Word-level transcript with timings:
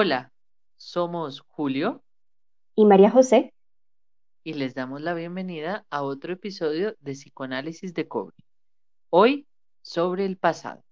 Hola, 0.00 0.30
somos 0.76 1.40
Julio 1.40 2.04
y 2.76 2.84
María 2.84 3.10
José 3.10 3.52
y 4.44 4.52
les 4.52 4.72
damos 4.72 5.00
la 5.00 5.12
bienvenida 5.12 5.86
a 5.90 6.04
otro 6.04 6.32
episodio 6.32 6.94
de 7.00 7.14
Psicoanálisis 7.14 7.94
de 7.94 8.06
Cobre. 8.06 8.36
Hoy 9.10 9.48
sobre 9.82 10.24
el 10.24 10.36
pasado. 10.36 10.84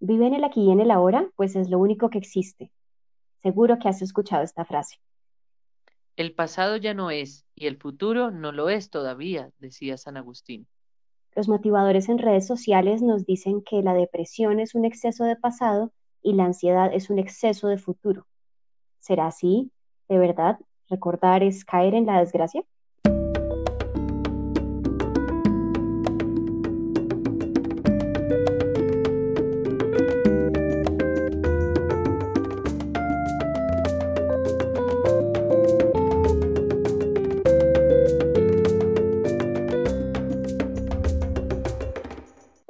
Vive 0.00 0.26
en 0.26 0.34
el 0.34 0.44
aquí 0.44 0.64
y 0.64 0.72
en 0.72 0.80
el 0.80 0.90
ahora, 0.90 1.26
pues 1.36 1.56
es 1.56 1.70
lo 1.70 1.78
único 1.78 2.10
que 2.10 2.18
existe. 2.18 2.70
Seguro 3.42 3.78
que 3.78 3.88
has 3.88 4.02
escuchado 4.02 4.42
esta 4.42 4.66
frase. 4.66 5.00
El 6.16 6.34
pasado 6.34 6.76
ya 6.76 6.92
no 6.92 7.10
es 7.10 7.46
y 7.54 7.66
el 7.66 7.78
futuro 7.78 8.30
no 8.30 8.52
lo 8.52 8.68
es 8.68 8.90
todavía, 8.90 9.48
decía 9.58 9.96
San 9.96 10.18
Agustín. 10.18 10.68
Los 11.34 11.48
motivadores 11.48 12.08
en 12.08 12.18
redes 12.18 12.46
sociales 12.46 13.02
nos 13.02 13.26
dicen 13.26 13.62
que 13.62 13.82
la 13.82 13.94
depresión 13.94 14.60
es 14.60 14.74
un 14.74 14.84
exceso 14.84 15.24
de 15.24 15.36
pasado 15.36 15.92
y 16.22 16.34
la 16.34 16.44
ansiedad 16.44 16.92
es 16.92 17.10
un 17.10 17.18
exceso 17.18 17.68
de 17.68 17.78
futuro. 17.78 18.26
¿Será 19.00 19.26
así? 19.26 19.72
¿De 20.08 20.18
verdad? 20.18 20.58
¿Recordar 20.88 21.42
es 21.42 21.64
caer 21.64 21.94
en 21.94 22.06
la 22.06 22.20
desgracia? 22.20 22.62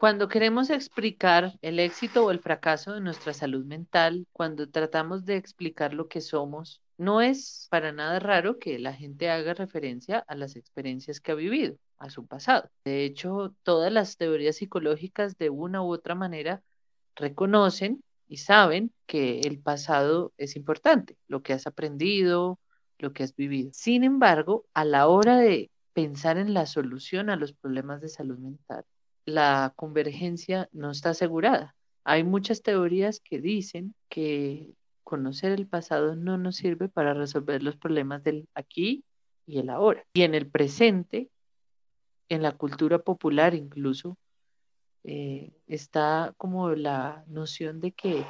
Cuando 0.04 0.28
queremos 0.28 0.68
explicar 0.68 1.58
el 1.62 1.80
éxito 1.80 2.26
o 2.26 2.30
el 2.30 2.38
fracaso 2.38 2.92
de 2.92 3.00
nuestra 3.00 3.32
salud 3.32 3.64
mental, 3.64 4.26
cuando 4.34 4.68
tratamos 4.68 5.24
de 5.24 5.36
explicar 5.36 5.94
lo 5.94 6.08
que 6.08 6.20
somos, 6.20 6.82
no 6.98 7.22
es 7.22 7.68
para 7.70 7.90
nada 7.90 8.18
raro 8.18 8.58
que 8.58 8.78
la 8.78 8.92
gente 8.92 9.30
haga 9.30 9.54
referencia 9.54 10.18
a 10.28 10.34
las 10.34 10.56
experiencias 10.56 11.20
que 11.20 11.32
ha 11.32 11.34
vivido, 11.34 11.78
a 11.96 12.10
su 12.10 12.26
pasado. 12.26 12.68
De 12.84 13.06
hecho, 13.06 13.54
todas 13.62 13.90
las 13.90 14.18
teorías 14.18 14.56
psicológicas 14.56 15.38
de 15.38 15.48
una 15.48 15.82
u 15.82 15.90
otra 15.90 16.14
manera 16.14 16.62
reconocen 17.16 18.04
y 18.28 18.36
saben 18.36 18.92
que 19.06 19.40
el 19.40 19.58
pasado 19.58 20.34
es 20.36 20.54
importante, 20.54 21.16
lo 21.28 21.42
que 21.42 21.54
has 21.54 21.66
aprendido, 21.66 22.58
lo 22.98 23.14
que 23.14 23.22
has 23.22 23.34
vivido. 23.34 23.70
Sin 23.72 24.04
embargo, 24.04 24.66
a 24.74 24.84
la 24.84 25.06
hora 25.06 25.38
de 25.38 25.70
pensar 25.94 26.36
en 26.36 26.52
la 26.52 26.66
solución 26.66 27.30
a 27.30 27.36
los 27.36 27.54
problemas 27.54 28.02
de 28.02 28.08
salud 28.10 28.36
mental, 28.36 28.84
la 29.26 29.72
convergencia 29.76 30.68
no 30.72 30.90
está 30.90 31.10
asegurada. 31.10 31.74
Hay 32.04 32.24
muchas 32.24 32.62
teorías 32.62 33.20
que 33.20 33.40
dicen 33.40 33.94
que 34.08 34.74
conocer 35.02 35.52
el 35.52 35.66
pasado 35.66 36.16
no 36.16 36.38
nos 36.38 36.56
sirve 36.56 36.88
para 36.88 37.14
resolver 37.14 37.62
los 37.62 37.76
problemas 37.76 38.22
del 38.22 38.48
aquí 38.54 39.04
y 39.46 39.58
el 39.58 39.70
ahora. 39.70 40.04
Y 40.14 40.22
en 40.22 40.34
el 40.34 40.50
presente, 40.50 41.30
en 42.28 42.42
la 42.42 42.52
cultura 42.52 42.98
popular 42.98 43.54
incluso, 43.54 44.16
eh, 45.04 45.52
está 45.66 46.34
como 46.36 46.70
la 46.70 47.24
noción 47.26 47.80
de 47.80 47.92
que 47.92 48.24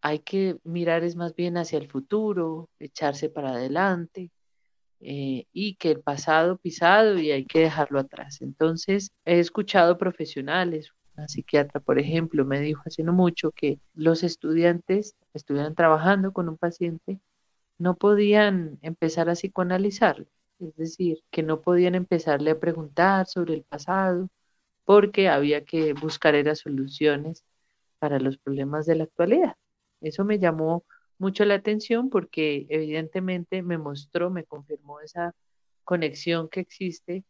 hay 0.00 0.18
que 0.18 0.58
mirar 0.64 1.02
es 1.04 1.16
más 1.16 1.34
bien 1.34 1.56
hacia 1.56 1.78
el 1.78 1.88
futuro, 1.88 2.68
echarse 2.78 3.30
para 3.30 3.52
adelante, 3.52 4.30
eh, 5.06 5.46
y 5.52 5.76
que 5.76 5.90
el 5.92 6.00
pasado 6.00 6.56
pisado 6.56 7.18
y 7.18 7.30
hay 7.30 7.44
que 7.44 7.60
dejarlo 7.60 8.00
atrás. 8.00 8.40
Entonces, 8.40 9.12
he 9.26 9.38
escuchado 9.38 9.98
profesionales, 9.98 10.92
una 11.16 11.28
psiquiatra, 11.28 11.80
por 11.80 11.98
ejemplo, 11.98 12.44
me 12.46 12.60
dijo 12.60 12.82
hace 12.86 13.02
no 13.02 13.12
mucho 13.12 13.50
que 13.52 13.78
los 13.94 14.22
estudiantes 14.22 15.14
estuvieran 15.34 15.74
trabajando 15.74 16.32
con 16.32 16.48
un 16.48 16.56
paciente, 16.56 17.20
no 17.78 17.96
podían 17.96 18.78
empezar 18.82 19.28
a 19.28 19.34
psicoanalizarlo, 19.34 20.26
es 20.60 20.76
decir, 20.76 21.22
que 21.30 21.42
no 21.42 21.60
podían 21.60 21.94
empezarle 21.94 22.52
a 22.52 22.60
preguntar 22.60 23.26
sobre 23.26 23.54
el 23.54 23.64
pasado, 23.64 24.30
porque 24.84 25.28
había 25.28 25.64
que 25.64 25.92
buscar 25.94 26.34
esas 26.34 26.60
soluciones 26.60 27.44
para 27.98 28.20
los 28.20 28.38
problemas 28.38 28.86
de 28.86 28.96
la 28.96 29.04
actualidad. 29.04 29.56
Eso 30.00 30.24
me 30.24 30.38
llamó 30.38 30.84
mucho 31.18 31.44
la 31.44 31.54
atención 31.54 32.10
porque 32.10 32.66
evidentemente 32.68 33.62
me 33.62 33.78
mostró, 33.78 34.30
me 34.30 34.44
confirmó 34.44 35.00
esa 35.00 35.34
conexión 35.84 36.48
que 36.48 36.60
existe 36.60 37.24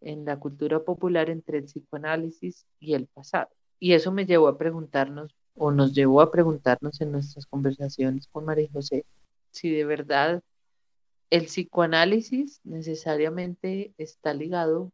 en 0.00 0.24
la 0.24 0.38
cultura 0.38 0.80
popular 0.80 1.30
entre 1.30 1.58
el 1.58 1.64
psicoanálisis 1.64 2.66
y 2.78 2.94
el 2.94 3.06
pasado. 3.06 3.48
Y 3.78 3.92
eso 3.92 4.12
me 4.12 4.26
llevó 4.26 4.48
a 4.48 4.58
preguntarnos, 4.58 5.34
o 5.54 5.70
nos 5.70 5.94
llevó 5.94 6.20
a 6.20 6.30
preguntarnos 6.30 7.00
en 7.00 7.12
nuestras 7.12 7.46
conversaciones 7.46 8.28
con 8.28 8.44
María 8.44 8.68
José, 8.72 9.04
si 9.50 9.70
de 9.70 9.84
verdad 9.84 10.42
el 11.30 11.44
psicoanálisis 11.44 12.60
necesariamente 12.64 13.94
está 13.98 14.34
ligado 14.34 14.92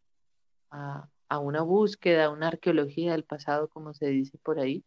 a, 0.71 1.09
a 1.29 1.39
una 1.39 1.63
búsqueda, 1.63 2.27
a 2.27 2.31
una 2.31 2.49
arqueología 2.49 3.13
del 3.13 3.25
pasado, 3.25 3.69
como 3.69 3.95
se 3.95 4.09
dice 4.09 4.39
por 4.39 4.59
ahí, 4.59 4.85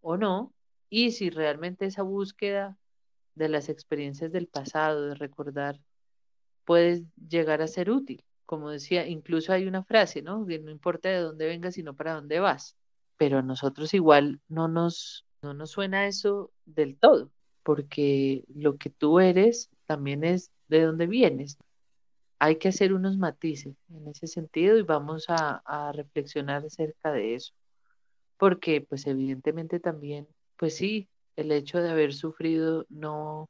o 0.00 0.16
no, 0.16 0.52
y 0.90 1.12
si 1.12 1.30
realmente 1.30 1.86
esa 1.86 2.02
búsqueda 2.02 2.76
de 3.34 3.48
las 3.48 3.68
experiencias 3.68 4.32
del 4.32 4.48
pasado, 4.48 5.08
de 5.08 5.14
recordar, 5.14 5.80
puede 6.64 7.04
llegar 7.28 7.62
a 7.62 7.66
ser 7.66 7.90
útil. 7.90 8.24
Como 8.46 8.70
decía, 8.70 9.06
incluso 9.06 9.52
hay 9.52 9.66
una 9.66 9.84
frase, 9.84 10.22
¿no? 10.22 10.46
Que 10.46 10.58
no 10.58 10.70
importa 10.70 11.08
de 11.08 11.20
dónde 11.20 11.46
vengas, 11.46 11.74
sino 11.74 11.94
para 11.94 12.14
dónde 12.14 12.40
vas. 12.40 12.76
Pero 13.16 13.38
a 13.38 13.42
nosotros 13.42 13.94
igual 13.94 14.40
no 14.48 14.68
nos, 14.68 15.26
no 15.42 15.54
nos 15.54 15.70
suena 15.70 16.06
eso 16.06 16.50
del 16.64 16.96
todo, 16.98 17.30
porque 17.62 18.44
lo 18.54 18.76
que 18.76 18.90
tú 18.90 19.20
eres 19.20 19.70
también 19.86 20.24
es 20.24 20.50
de 20.68 20.82
dónde 20.82 21.06
vienes. 21.06 21.58
Hay 22.38 22.56
que 22.56 22.68
hacer 22.68 22.94
unos 22.94 23.18
matices 23.18 23.76
en 23.90 24.08
ese 24.08 24.26
sentido 24.26 24.78
y 24.78 24.82
vamos 24.82 25.26
a, 25.28 25.62
a 25.64 25.92
reflexionar 25.92 26.64
acerca 26.64 27.12
de 27.12 27.34
eso. 27.34 27.52
Porque, 28.36 28.80
pues 28.80 29.06
evidentemente 29.06 29.80
también 29.80 30.28
pues 30.58 30.76
sí, 30.76 31.08
el 31.36 31.52
hecho 31.52 31.80
de 31.80 31.90
haber 31.90 32.12
sufrido 32.14 32.84
no, 32.90 33.48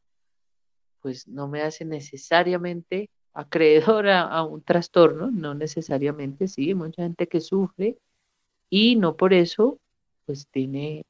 pues 1.01 1.27
no 1.29 1.49
me 1.49 1.63
hace 1.63 1.85
necesariamente 1.85 3.11
acreedor 3.33 4.09
a, 4.09 4.43
un 4.43 4.63
trastorno, 4.63 5.31
no 5.31 5.55
necesariamente, 5.55 6.49
sí, 6.49 6.75
mucha 6.75 7.03
gente 7.03 7.27
que 7.29 7.41
sufre 7.41 7.99
y 8.71 8.97
no 8.97 9.17
por 9.17 9.33
eso, 9.35 9.79
pues 10.27 10.47
tiene 10.49 11.05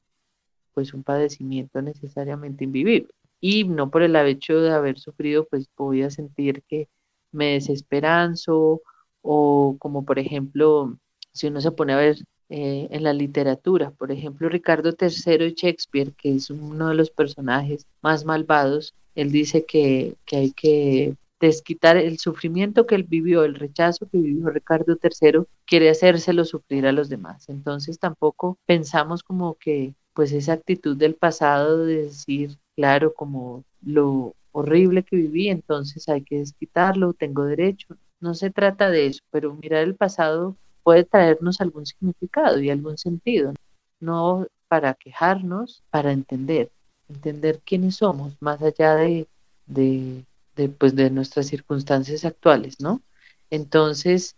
pues 0.74 0.94
un 0.94 1.02
padecimiento 1.04 1.82
necesariamente 1.82 2.64
invivible. 2.64 3.08
Y 3.40 3.64
no 3.64 3.90
por 3.90 4.02
el 4.02 4.16
hecho 4.16 4.60
de 4.60 4.70
haber 4.72 4.98
sufrido, 4.98 5.46
pues 5.48 5.68
voy 5.76 6.02
a 6.02 6.10
sentir 6.10 6.62
que 6.68 6.88
me 7.32 7.54
desesperanzo 7.54 8.82
o 9.22 9.76
como 9.78 10.04
por 10.04 10.18
ejemplo, 10.18 10.98
si 11.32 11.48
uno 11.48 11.60
se 11.60 11.72
pone 11.72 11.92
a 11.94 11.96
ver 11.96 12.18
eh, 12.50 12.88
en 12.90 13.02
la 13.02 13.12
literatura. 13.12 13.90
Por 13.90 14.10
ejemplo, 14.10 14.48
Ricardo 14.48 14.90
III 14.98 15.54
Shakespeare, 15.54 16.12
que 16.12 16.34
es 16.34 16.50
uno 16.50 16.88
de 16.88 16.94
los 16.94 17.10
personajes 17.10 17.86
más 18.02 18.24
malvados, 18.24 18.94
él 19.14 19.32
dice 19.32 19.64
que, 19.64 20.14
que 20.24 20.36
hay 20.36 20.50
que 20.52 21.14
desquitar 21.40 21.96
el 21.96 22.18
sufrimiento 22.18 22.86
que 22.86 22.94
él 22.94 23.04
vivió, 23.04 23.44
el 23.44 23.54
rechazo 23.54 24.08
que 24.08 24.18
vivió 24.18 24.50
Ricardo 24.50 24.96
III, 25.00 25.44
quiere 25.66 25.90
hacérselo 25.90 26.44
sufrir 26.44 26.86
a 26.86 26.92
los 26.92 27.08
demás. 27.08 27.48
Entonces 27.48 27.98
tampoco 27.98 28.58
pensamos 28.66 29.22
como 29.22 29.54
que 29.54 29.94
pues 30.14 30.32
esa 30.32 30.54
actitud 30.54 30.96
del 30.96 31.14
pasado 31.14 31.84
de 31.84 32.04
decir, 32.04 32.58
claro, 32.74 33.14
como 33.14 33.64
lo 33.82 34.34
horrible 34.50 35.04
que 35.04 35.16
viví, 35.16 35.48
entonces 35.48 36.08
hay 36.08 36.22
que 36.22 36.38
desquitarlo, 36.38 37.12
tengo 37.12 37.44
derecho. 37.44 37.96
No 38.20 38.34
se 38.34 38.50
trata 38.50 38.90
de 38.90 39.06
eso, 39.06 39.20
pero 39.30 39.54
mirar 39.54 39.84
el 39.84 39.94
pasado 39.94 40.56
puede 40.82 41.04
traernos 41.04 41.60
algún 41.60 41.86
significado 41.86 42.60
y 42.60 42.70
algún 42.70 42.98
sentido, 42.98 43.54
no 44.00 44.46
para 44.68 44.94
quejarnos, 44.94 45.82
para 45.90 46.12
entender, 46.12 46.70
entender 47.08 47.60
quiénes 47.64 47.96
somos, 47.96 48.36
más 48.40 48.62
allá 48.62 48.94
de, 48.96 49.26
de, 49.66 50.68
pues, 50.78 50.94
de 50.94 51.10
nuestras 51.10 51.46
circunstancias 51.46 52.24
actuales, 52.24 52.80
¿no? 52.80 53.02
Entonces, 53.50 54.36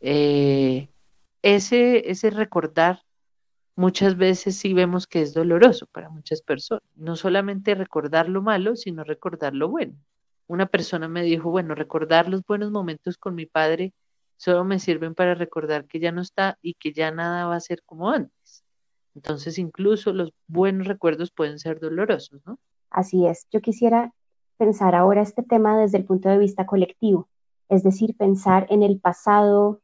eh, 0.00 0.88
ese, 1.42 2.10
ese 2.10 2.30
recordar 2.30 3.02
muchas 3.76 4.16
veces 4.16 4.56
sí 4.56 4.74
vemos 4.74 5.06
que 5.06 5.22
es 5.22 5.32
doloroso 5.32 5.86
para 5.86 6.10
muchas 6.10 6.42
personas. 6.42 6.82
No 6.96 7.16
solamente 7.16 7.74
recordar 7.74 8.28
lo 8.28 8.42
malo, 8.42 8.76
sino 8.76 9.04
recordar 9.04 9.54
lo 9.54 9.68
bueno. 9.68 9.94
Una 10.46 10.66
persona 10.66 11.08
me 11.08 11.22
dijo, 11.22 11.50
bueno, 11.50 11.74
recordar 11.74 12.28
los 12.28 12.44
buenos 12.44 12.70
momentos 12.70 13.16
con 13.16 13.34
mi 13.34 13.46
padre 13.46 13.94
solo 14.40 14.64
me 14.64 14.78
sirven 14.78 15.14
para 15.14 15.34
recordar 15.34 15.84
que 15.84 16.00
ya 16.00 16.12
no 16.12 16.22
está 16.22 16.58
y 16.62 16.74
que 16.74 16.92
ya 16.92 17.10
nada 17.10 17.46
va 17.46 17.56
a 17.56 17.60
ser 17.60 17.82
como 17.84 18.10
antes. 18.10 18.64
Entonces, 19.14 19.58
incluso 19.58 20.12
los 20.12 20.32
buenos 20.46 20.86
recuerdos 20.86 21.30
pueden 21.30 21.58
ser 21.58 21.78
dolorosos, 21.78 22.40
¿no? 22.46 22.58
Así 22.90 23.26
es. 23.26 23.46
Yo 23.52 23.60
quisiera 23.60 24.14
pensar 24.56 24.94
ahora 24.94 25.20
este 25.22 25.42
tema 25.42 25.78
desde 25.78 25.98
el 25.98 26.04
punto 26.04 26.28
de 26.28 26.38
vista 26.38 26.64
colectivo, 26.64 27.28
es 27.68 27.82
decir, 27.82 28.16
pensar 28.16 28.66
en 28.70 28.82
el 28.82 28.98
pasado 28.98 29.80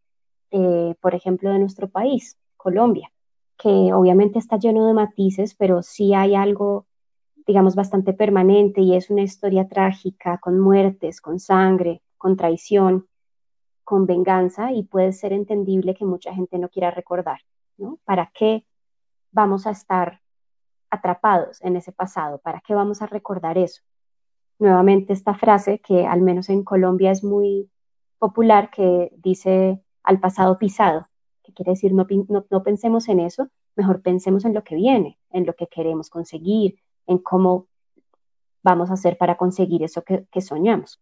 eh, 0.51 0.95
por 1.01 1.15
ejemplo, 1.15 1.51
de 1.51 1.59
nuestro 1.59 1.89
país, 1.89 2.39
Colombia, 2.57 3.11
que 3.59 3.93
obviamente 3.93 4.39
está 4.39 4.59
lleno 4.59 4.87
de 4.87 4.95
matices, 4.95 5.55
pero 5.55 5.83
sí 5.83 6.15
hay 6.15 6.35
algo, 6.35 6.87
digamos, 7.47 7.75
bastante 7.75 8.13
permanente 8.13 8.81
y 8.81 8.97
es 8.97 9.11
una 9.11 9.23
historia 9.23 9.69
trágica, 9.69 10.39
con 10.39 10.59
muertes, 10.59 11.21
con 11.21 11.41
sangre, 11.41 12.03
con 12.17 12.37
traición, 12.37 13.07
con 13.87 14.05
venganza 14.05 14.73
y 14.73 14.83
puede 14.83 15.13
ser 15.13 15.33
entendible 15.33 15.95
que 15.95 16.05
mucha 16.05 16.35
gente 16.35 16.59
no 16.59 16.69
quiera 16.69 16.91
recordar, 16.91 17.39
¿no? 17.79 18.01
¿Para 18.05 18.33
qué 18.35 18.67
vamos 19.31 19.65
a 19.69 19.71
estar 19.71 20.21
atrapados 20.91 21.63
en 21.63 21.77
ese 21.77 21.93
pasado? 21.93 22.39
¿Para 22.39 22.61
qué 22.67 22.75
vamos 22.75 23.01
a 23.01 23.07
recordar 23.07 23.57
eso? 23.59 23.83
Nuevamente 24.59 25.13
esta 25.13 25.35
frase 25.35 25.79
que 25.79 26.05
al 26.05 26.21
menos 26.21 26.49
en 26.49 26.65
Colombia 26.65 27.13
es 27.13 27.23
muy 27.23 27.71
popular 28.19 28.71
que 28.71 29.13
dice 29.19 29.81
al 30.03 30.19
pasado 30.19 30.59
pisado, 30.59 31.07
que 31.45 31.53
quiere 31.53 31.71
decir 31.71 31.93
no, 31.93 32.09
no, 32.51 32.63
pensemos 32.65 33.09
en 33.09 33.21
eso, 33.21 33.51
mejor 33.77 34.03
pensemos 34.03 34.45
en 34.45 34.53
lo 34.53 34.65
que 34.65 34.75
viene, 34.75 35.17
en 35.31 35.47
lo 35.47 35.55
que 35.55 35.69
queremos 35.69 36.11
conseguir, 36.11 36.81
en 37.07 37.19
cómo 37.19 37.69
vamos 38.65 38.91
a 38.91 38.95
hacer 38.95 39.17
para 39.17 39.37
conseguir 39.37 39.85
eso 39.85 40.03
que, 40.03 40.41
soñamos. 40.41 41.01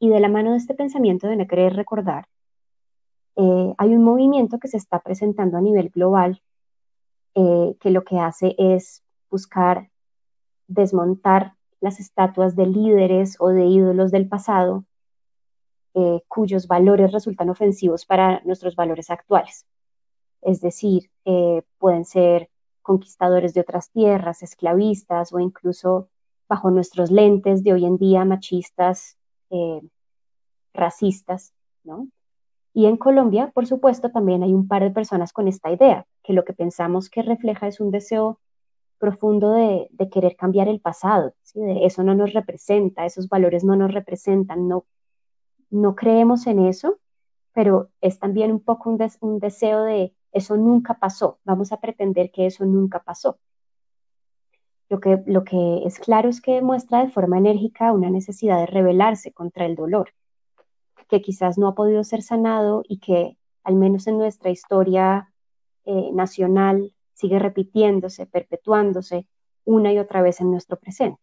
Y 0.00 0.08
de 0.08 0.20
la 0.20 0.28
mano 0.28 0.52
de 0.52 0.58
este 0.58 0.74
pensamiento 0.74 1.26
de 1.26 1.36
no 1.36 1.46
querer 1.46 1.74
recordar, 1.74 2.28
eh, 3.40 3.74
hay 3.78 3.94
un 3.94 4.02
movimiento 4.02 4.58
que 4.58 4.66
se 4.66 4.76
está 4.76 4.98
presentando 4.98 5.56
a 5.56 5.60
nivel 5.60 5.90
global 5.90 6.42
eh, 7.36 7.76
que 7.78 7.90
lo 7.90 8.02
que 8.02 8.18
hace 8.18 8.56
es 8.58 9.04
buscar 9.30 9.90
desmontar 10.66 11.54
las 11.80 12.00
estatuas 12.00 12.56
de 12.56 12.66
líderes 12.66 13.36
o 13.38 13.48
de 13.50 13.66
ídolos 13.66 14.10
del 14.10 14.28
pasado 14.28 14.84
eh, 15.94 16.20
cuyos 16.26 16.66
valores 16.66 17.12
resultan 17.12 17.48
ofensivos 17.48 18.06
para 18.06 18.40
nuestros 18.44 18.74
valores 18.74 19.08
actuales. 19.08 19.66
Es 20.42 20.60
decir, 20.60 21.10
pueden 21.78 22.04
ser 22.04 22.48
conquistadores 22.82 23.54
de 23.54 23.60
otras 23.60 23.90
tierras, 23.90 24.42
esclavistas 24.42 25.32
o 25.32 25.40
incluso 25.40 26.08
bajo 26.48 26.70
nuestros 26.70 27.10
lentes 27.10 27.62
de 27.62 27.72
hoy 27.72 27.84
en 27.84 27.98
día 27.98 28.24
machistas, 28.24 29.17
eh, 29.50 29.80
racistas, 30.74 31.52
¿no? 31.84 32.08
Y 32.74 32.86
en 32.86 32.96
Colombia, 32.96 33.50
por 33.54 33.66
supuesto, 33.66 34.10
también 34.10 34.42
hay 34.42 34.54
un 34.54 34.68
par 34.68 34.82
de 34.82 34.90
personas 34.90 35.32
con 35.32 35.48
esta 35.48 35.70
idea, 35.70 36.06
que 36.22 36.32
lo 36.32 36.44
que 36.44 36.52
pensamos 36.52 37.10
que 37.10 37.22
refleja 37.22 37.66
es 37.66 37.80
un 37.80 37.90
deseo 37.90 38.38
profundo 38.98 39.52
de, 39.52 39.88
querer 40.12 40.36
cambiar 40.36 40.68
el 40.68 40.80
pasado, 40.80 41.34
de 41.54 41.86
eso 41.86 42.02
no 42.02 42.14
nos 42.14 42.32
representa, 42.32 43.04
esos 43.06 43.28
valores 43.28 43.64
no 43.64 43.76
nos 43.76 43.92
representan, 43.92 44.68
no, 44.68 44.84
no 45.70 45.94
creemos 45.94 46.46
en 46.46 46.66
eso, 46.66 46.98
pero 47.52 47.90
es 48.00 48.18
también 48.18 48.52
un 48.52 48.60
poco 48.60 48.90
un, 48.90 49.38
deseo 49.38 49.82
de 49.82 50.14
eso 50.32 50.56
nunca 50.56 50.94
pasó, 50.94 51.38
vamos 51.44 51.72
a 51.72 51.80
pretender 51.80 52.30
que 52.30 52.46
eso 52.46 52.64
nunca 52.64 53.02
pasó. 53.02 53.38
Lo 54.90 55.00
que, 55.00 55.22
lo 55.26 55.44
que 55.44 55.82
es 55.84 55.98
claro 55.98 56.28
es 56.28 56.40
que 56.40 56.62
muestra 56.62 57.04
de 57.04 57.10
forma 57.10 57.38
enérgica 57.38 57.92
una 57.92 58.10
necesidad 58.10 58.58
de 58.58 58.66
rebelarse 58.66 59.32
contra 59.32 59.66
el 59.66 59.76
dolor, 59.76 60.10
que 61.08 61.20
quizás 61.20 61.58
no 61.58 61.68
ha 61.68 61.74
podido 61.74 62.04
ser 62.04 62.22
sanado 62.22 62.82
y 62.88 62.98
que 62.98 63.36
al 63.64 63.74
menos 63.74 64.06
en 64.06 64.18
nuestra 64.18 64.50
historia 64.50 65.30
eh, 65.84 66.10
nacional 66.12 66.92
sigue 67.12 67.38
repitiéndose, 67.38 68.26
perpetuándose 68.26 69.26
una 69.64 69.92
y 69.92 69.98
otra 69.98 70.22
vez 70.22 70.40
en 70.40 70.50
nuestro 70.50 70.78
presente. 70.78 71.20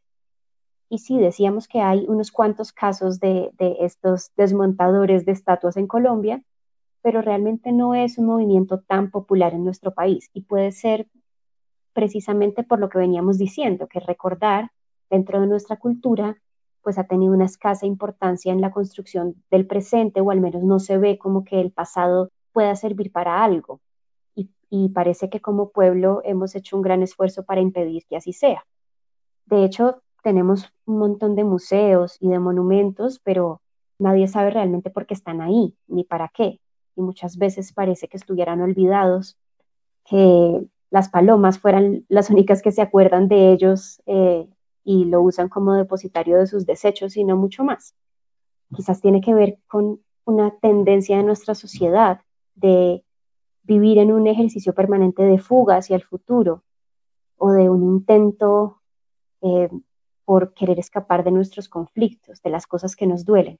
Y 0.89 0.99
sí, 0.99 1.17
decíamos 1.17 1.67
que 1.67 1.81
hay 1.81 2.05
unos 2.07 2.31
cuantos 2.31 2.71
casos 2.71 3.19
de, 3.19 3.51
estos 3.79 4.31
desmontadores 4.37 5.25
de 5.25 5.31
estatuas 5.31 5.77
en 5.77 5.87
Colombia, 5.87 6.43
pero 7.01 7.21
realmente 7.21 7.71
no 7.71 7.95
es 7.95 8.17
un 8.17 8.27
movimiento 8.27 8.79
tan 8.81 9.09
popular 9.09 9.53
en 9.53 9.63
nuestro 9.63 9.93
país 9.93 10.29
y 10.33 10.41
puede 10.41 10.71
ser 10.71 11.07
precisamente 11.95 12.63
por 12.63 12.79
lo 12.79 12.89
que 12.89 12.99
veníamos 12.99 13.39
diciendo, 13.39 13.87
que 13.87 14.01
recordar 14.01 14.69
dentro 15.09 15.39
de 15.39 15.47
nuestra 15.47 15.77
cultura 15.77 16.37
pues 16.83 16.99
ha 16.99 17.05
tenido 17.05 17.33
una 17.33 17.45
escasa 17.45 17.87
importancia 17.87 18.51
en 18.53 18.61
la 18.61 18.69
construcción 18.69 19.43
del 19.49 19.65
presente 19.65 20.21
o 20.21 20.29
al 20.29 20.39
menos 20.39 20.61
no 20.61 20.79
se 20.79 20.99
ve 20.99 21.17
como 21.17 21.43
que 21.43 21.59
el 21.59 21.71
pasado 21.71 22.29
pueda 22.51 22.75
servir 22.75 23.11
para 23.11 23.43
algo. 23.43 23.81
Y, 24.69 24.89
parece 24.89 25.29
que 25.29 25.39
como 25.39 25.69
pueblo 25.69 26.21
hemos 26.25 26.53
hecho 26.53 26.75
un 26.75 26.81
gran 26.81 27.01
esfuerzo 27.01 27.43
para 27.43 27.61
impedir 27.61 28.03
que 28.09 28.17
así 28.17 28.33
sea. 28.33 28.65
De 29.45 29.63
hecho, 29.63 30.01
tenemos 30.21 30.73
un 30.85 30.97
montón 30.97 31.35
de 31.35 31.45
museos 31.45 32.17
y 32.19 32.27
de 32.27 32.39
monumentos, 32.39 33.21
pero 33.23 33.61
nadie 33.97 34.27
sabe 34.27 34.49
realmente 34.49 34.89
por 34.89 35.05
qué 35.05 35.13
están 35.13 35.39
ahí 35.39 35.77
ni 35.87 36.03
para 36.03 36.27
qué. 36.27 36.59
Y 36.97 37.01
muchas 37.01 37.37
veces 37.37 37.71
parece 37.71 38.09
que 38.09 38.17
estuvieran 38.17 38.59
olvidados, 38.59 39.37
que 40.03 40.65
las 40.95 41.09
palomas 41.09 41.59
fueran 41.59 42.05
las 42.07 42.29
únicas 42.29 42.61
que 42.61 42.71
se 42.71 42.81
acuerdan 42.81 43.27
de 43.27 43.51
ellos 43.51 44.01
eh, 44.05 44.47
y 44.85 45.03
lo 45.03 45.21
usan 45.21 45.49
como 45.49 45.73
depositario 45.73 46.37
de 46.37 46.47
sus 46.47 46.65
desechos 46.65 47.17
y 47.17 47.25
no 47.25 47.35
mucho 47.35 47.65
más. 47.65 47.95
Quizás 48.73 49.01
tiene 49.01 49.19
que 49.19 49.33
ver 49.33 49.57
con 49.67 49.99
una 50.23 50.57
tendencia 50.61 51.17
de 51.17 51.23
nuestra 51.23 51.53
sociedad 51.53 52.21
de 52.55 53.03
vivir 53.63 53.97
en 53.97 54.13
un 54.13 54.25
ejercicio 54.25 54.73
permanente 54.73 55.23
de 55.23 55.37
fuga 55.37 55.75
hacia 55.75 55.97
el 55.97 56.03
futuro 56.03 56.63
o 57.35 57.51
de 57.51 57.69
un 57.69 57.83
intento 57.83 58.79
eh, 59.41 59.69
por 60.23 60.53
querer 60.53 60.79
escapar 60.79 61.25
de 61.25 61.31
nuestros 61.31 61.67
conflictos, 61.67 62.41
de 62.41 62.51
las 62.51 62.67
cosas 62.67 62.95
que 62.95 63.05
nos 63.05 63.25
duelen. 63.25 63.59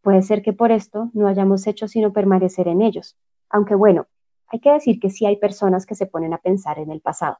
Puede 0.00 0.22
ser 0.22 0.42
que 0.42 0.52
por 0.52 0.70
esto 0.70 1.10
no 1.12 1.26
hayamos 1.26 1.66
hecho 1.66 1.88
sino 1.88 2.12
permanecer 2.12 2.68
en 2.68 2.82
ellos, 2.82 3.16
aunque 3.50 3.74
bueno, 3.74 4.06
hay 4.48 4.60
que 4.60 4.70
decir 4.70 5.00
que 5.00 5.10
sí 5.10 5.26
hay 5.26 5.36
personas 5.36 5.86
que 5.86 5.94
se 5.94 6.06
ponen 6.06 6.32
a 6.32 6.38
pensar 6.38 6.78
en 6.78 6.90
el 6.90 7.00
pasado. 7.00 7.38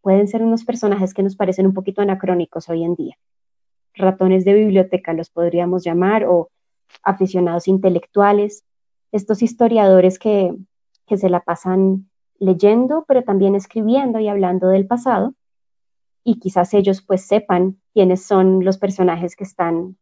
Pueden 0.00 0.28
ser 0.28 0.42
unos 0.42 0.64
personajes 0.64 1.14
que 1.14 1.22
nos 1.22 1.36
parecen 1.36 1.66
un 1.66 1.74
poquito 1.74 2.02
anacrónicos 2.02 2.68
hoy 2.68 2.84
en 2.84 2.94
día. 2.94 3.16
Ratones 3.94 4.44
de 4.44 4.54
biblioteca 4.54 5.12
los 5.12 5.30
podríamos 5.30 5.84
llamar 5.84 6.24
o 6.26 6.50
aficionados 7.02 7.68
intelectuales, 7.68 8.64
estos 9.12 9.42
historiadores 9.42 10.18
que, 10.18 10.54
que 11.06 11.16
se 11.16 11.28
la 11.28 11.40
pasan 11.40 12.08
leyendo, 12.38 13.04
pero 13.08 13.22
también 13.22 13.54
escribiendo 13.54 14.18
y 14.18 14.28
hablando 14.28 14.68
del 14.68 14.86
pasado, 14.86 15.34
y 16.22 16.38
quizás 16.38 16.74
ellos 16.74 17.02
pues 17.02 17.24
sepan 17.24 17.80
quiénes 17.94 18.24
son 18.24 18.64
los 18.64 18.78
personajes 18.78 19.36
que 19.36 19.44
están 19.44 19.96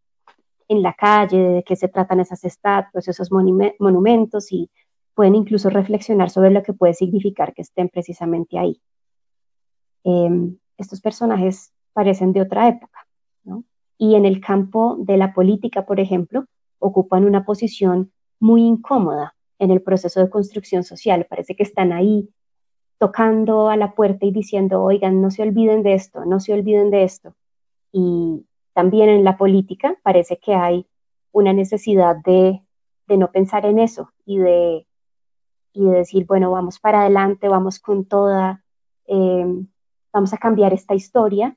en 0.68 0.82
la 0.82 0.94
calle, 0.94 1.38
de 1.38 1.62
qué 1.62 1.76
se 1.76 1.88
tratan 1.88 2.20
esas 2.20 2.44
estatuas, 2.44 3.06
esos 3.06 3.30
monumentos 3.30 4.50
y 4.50 4.70
pueden 5.14 5.34
incluso 5.34 5.70
reflexionar 5.70 6.30
sobre 6.30 6.50
lo 6.50 6.62
que 6.62 6.72
puede 6.72 6.94
significar 6.94 7.54
que 7.54 7.62
estén 7.62 7.88
precisamente 7.88 8.58
ahí. 8.58 8.80
Em, 10.04 10.58
estos 10.76 11.00
personajes 11.00 11.72
parecen 11.92 12.32
de 12.32 12.42
otra 12.42 12.68
época, 12.68 13.06
¿no? 13.44 13.64
Y 13.96 14.16
en 14.16 14.24
el 14.24 14.40
campo 14.40 14.96
de 14.98 15.16
la 15.16 15.32
política, 15.32 15.86
por 15.86 16.00
ejemplo, 16.00 16.46
ocupan 16.78 17.24
una 17.24 17.44
posición 17.44 18.12
muy 18.40 18.62
incómoda 18.62 19.34
en 19.58 19.70
el 19.70 19.80
proceso 19.80 20.20
de 20.20 20.30
construcción 20.30 20.84
social. 20.84 21.26
Parece 21.28 21.54
que 21.56 21.62
están 21.62 21.92
ahí 21.92 22.28
tocando 22.98 23.68
a 23.68 23.76
la 23.76 23.94
puerta 23.94 24.26
y 24.26 24.32
diciendo, 24.32 24.82
oigan, 24.82 25.20
no 25.20 25.30
se 25.30 25.42
olviden 25.42 25.82
de 25.82 25.94
esto, 25.94 26.24
no 26.24 26.40
se 26.40 26.52
olviden 26.52 26.90
de 26.90 27.04
esto. 27.04 27.34
Y 27.92 28.46
también 28.72 29.08
en 29.08 29.24
la 29.24 29.36
política 29.36 29.96
parece 30.02 30.38
que 30.38 30.54
hay 30.54 30.86
una 31.32 31.52
necesidad 31.52 32.16
de, 32.16 32.62
no 33.08 33.30
pensar 33.30 33.66
en 33.66 33.78
eso 33.78 34.10
y 34.24 34.38
de, 34.38 34.86
y 35.74 35.84
de 35.84 35.90
decir, 35.90 36.24
bueno, 36.24 36.50
vamos 36.52 36.78
para 36.78 37.02
adelante, 37.02 37.48
vamos 37.48 37.80
con 37.80 38.04
toda, 38.04 38.64
em, 39.06 39.66
vamos 40.12 40.32
a 40.32 40.38
cambiar 40.38 40.72
esta 40.72 40.94
historia, 40.94 41.56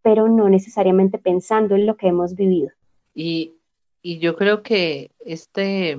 pero 0.00 0.28
no 0.28 0.48
necesariamente 0.48 1.18
pensando 1.18 1.76
en 1.76 1.86
lo 1.86 1.96
que 1.96 2.08
hemos 2.08 2.34
vivido. 2.34 2.70
Y, 3.14 3.54
y 4.00 4.18
yo 4.18 4.34
creo 4.34 4.62
que 4.62 5.10
este, 5.20 5.98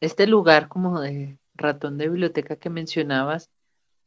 este 0.00 0.26
lugar 0.26 0.68
como 0.68 1.00
de 1.00 1.36
ratón 1.54 1.98
de 1.98 2.08
biblioteca 2.08 2.56
que 2.56 2.70
mencionabas, 2.70 3.50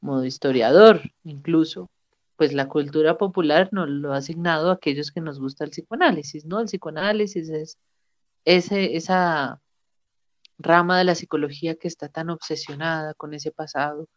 modo 0.01 0.25
historiador 0.25 1.01
incluso, 1.25 1.89
pues 2.37 2.53
la 2.53 2.67
cultura 2.67 3.17
popular 3.17 3.69
nos 3.71 3.89
lo 3.89 4.13
ha 4.13 4.17
asignado 4.17 4.69
a 4.69 4.75
aquellos 4.75 5.11
que 5.11 5.21
nos 5.21 5.39
gusta 5.39 5.65
el 5.65 5.71
psicoanálisis, 5.71 6.45
¿no? 6.45 6.59
El 6.59 6.65
psicoanálisis 6.65 7.49
es 7.49 7.77
ese, 8.45 8.95
esa 8.95 9.61
rama 10.57 10.97
de 10.97 11.05
la 11.05 11.15
psicología 11.15 11.75
que 11.75 11.87
está 11.87 12.09
tan 12.09 12.29
obsesionada 12.29 13.13
con 13.15 13.33
ese 13.33 13.51
pasado, 13.51 14.07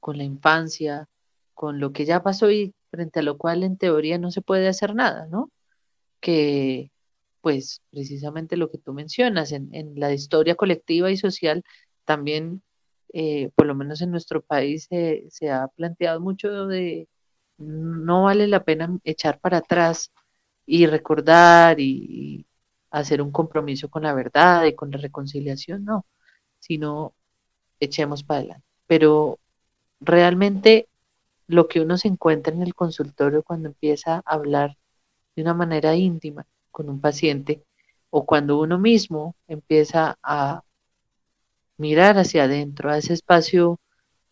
con 0.00 0.18
la 0.18 0.24
infancia, 0.24 1.08
con 1.54 1.80
lo 1.80 1.92
que 1.92 2.04
ya 2.06 2.22
pasó 2.22 2.50
y 2.50 2.74
frente 2.90 3.20
a 3.20 3.22
lo 3.22 3.38
cual 3.38 3.64
en 3.64 3.76
teoría 3.78 4.18
no 4.18 4.30
se 4.30 4.42
puede 4.42 4.68
hacer 4.68 4.94
nada, 4.94 5.26
¿no? 5.26 5.50
Que 6.20 6.92
pues 7.40 7.82
precisamente 7.90 8.56
lo 8.56 8.70
que 8.70 8.78
tú 8.78 8.92
mencionas 8.94 9.52
en, 9.52 9.70
la 9.96 10.12
historia 10.12 10.56
colectiva 10.56 11.10
y 11.10 11.16
social 11.16 11.64
también 12.04 12.62
eh, 13.14 13.50
por 13.54 13.66
lo 13.66 13.74
menos 13.74 14.02
en 14.02 14.10
nuestro 14.10 14.42
país 14.42 14.88
se 14.88 15.50
ha 15.50 15.68
planteado 15.68 16.20
mucho 16.20 16.66
de 16.66 17.08
no 17.58 18.24
vale 18.24 18.46
la 18.48 18.64
pena 18.64 18.98
echar 19.04 19.40
para 19.40 19.58
atrás 19.58 20.12
y 20.66 20.86
recordar 20.86 21.80
y, 21.80 22.46
hacer 22.90 23.22
un 23.22 23.32
compromiso 23.32 23.88
con 23.88 24.02
la 24.04 24.14
verdad 24.14 24.64
y 24.64 24.74
con 24.74 24.90
la 24.90 24.98
reconciliación, 24.98 25.84
no. 25.84 26.06
sino 26.60 27.14
echemos 27.80 28.22
para 28.24 28.40
adelante. 28.40 28.66
Pero 28.86 29.38
realmente 30.00 30.88
lo 31.46 31.68
que 31.68 31.80
uno 31.80 31.98
se 31.98 32.08
encuentra 32.08 32.52
en 32.54 32.62
el 32.62 32.74
consultorio 32.74 33.42
cuando 33.42 33.68
empieza 33.68 34.16
a 34.16 34.22
hablar 34.34 34.76
de 35.36 35.42
una 35.42 35.54
manera 35.54 35.94
íntima 35.96 36.46
con 36.70 36.88
un 36.90 37.00
paciente 37.00 37.64
o 38.10 38.26
cuando 38.26 38.60
uno 38.60 38.78
mismo 38.78 39.34
empieza 39.48 40.18
a 40.22 40.62
mirar 41.76 42.18
hacia 42.18 42.44
adentro, 42.44 42.90
a 42.90 42.98
ese 42.98 43.14
espacio 43.14 43.80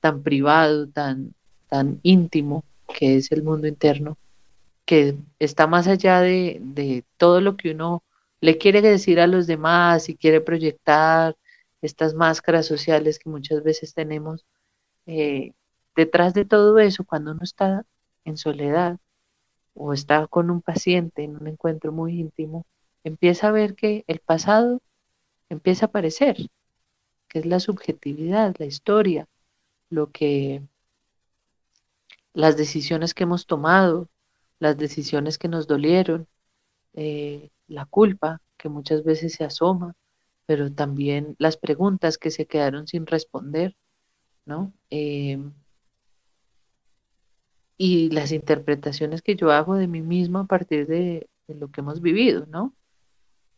tan 0.00 0.22
privado, 0.22 0.88
tan, 0.88 1.34
tan 1.68 2.00
íntimo 2.02 2.64
que 2.98 3.16
es 3.16 3.32
el 3.32 3.42
mundo 3.42 3.66
interno, 3.66 4.18
que 4.84 5.16
está 5.38 5.66
más 5.66 5.88
allá 5.88 6.20
de, 6.20 6.58
de 6.60 7.04
todo 7.16 7.40
lo 7.40 7.56
que 7.56 7.72
uno 7.72 8.02
le 8.46 8.58
quiere 8.58 8.80
decir 8.80 9.18
a 9.18 9.26
los 9.26 9.48
demás 9.48 10.08
y 10.08 10.14
quiere 10.16 10.40
proyectar 10.40 11.36
estas 11.82 12.14
máscaras 12.14 12.64
sociales 12.64 13.18
que 13.18 13.28
muchas 13.28 13.64
veces 13.64 13.92
tenemos. 13.92 14.46
Eh, 15.06 15.52
detrás 15.96 16.32
de 16.32 16.44
todo 16.44 16.78
eso, 16.78 17.04
cuando 17.04 17.32
uno 17.32 17.40
está 17.42 17.84
en 18.24 18.36
soledad 18.36 18.98
o 19.74 19.92
está 19.92 20.28
con 20.28 20.52
un 20.52 20.62
paciente 20.62 21.24
en 21.24 21.34
un 21.34 21.48
encuentro 21.48 21.90
muy 21.90 22.20
íntimo, 22.20 22.66
empieza 23.02 23.48
a 23.48 23.50
ver 23.50 23.74
que 23.74 24.04
el 24.06 24.20
pasado 24.20 24.80
empieza 25.48 25.86
a 25.86 25.88
aparecer, 25.88 26.36
que 27.26 27.40
es 27.40 27.46
la 27.46 27.58
subjetividad, 27.58 28.54
la 28.58 28.66
historia, 28.66 29.26
lo 29.90 30.12
que 30.12 30.62
las 32.32 32.56
decisiones 32.56 33.12
que 33.12 33.24
hemos 33.24 33.46
tomado, 33.46 34.08
las 34.60 34.76
decisiones 34.78 35.36
que 35.36 35.48
nos 35.48 35.66
dolieron, 35.66 36.28
eh, 36.96 37.50
la 37.68 37.86
culpa 37.86 38.42
que 38.56 38.68
muchas 38.68 39.04
veces 39.04 39.34
se 39.34 39.44
asoma, 39.44 39.94
pero 40.46 40.72
también 40.72 41.36
las 41.38 41.56
preguntas 41.56 42.18
que 42.18 42.30
se 42.30 42.46
quedaron 42.46 42.86
sin 42.88 43.06
responder, 43.06 43.76
¿no? 44.46 44.72
Em, 44.90 45.52
y 47.78 48.10
las 48.10 48.32
interpretaciones 48.32 49.22
que 49.22 49.36
yo 49.36 49.52
hago 49.52 49.76
de 49.76 49.88
mí 49.88 50.00
mismo 50.02 50.38
a 50.40 50.46
partir 50.46 50.86
de, 50.86 51.28
lo 51.48 51.70
que 51.70 51.80
hemos 51.80 52.00
vivido, 52.00 52.46
¿no? 52.46 52.74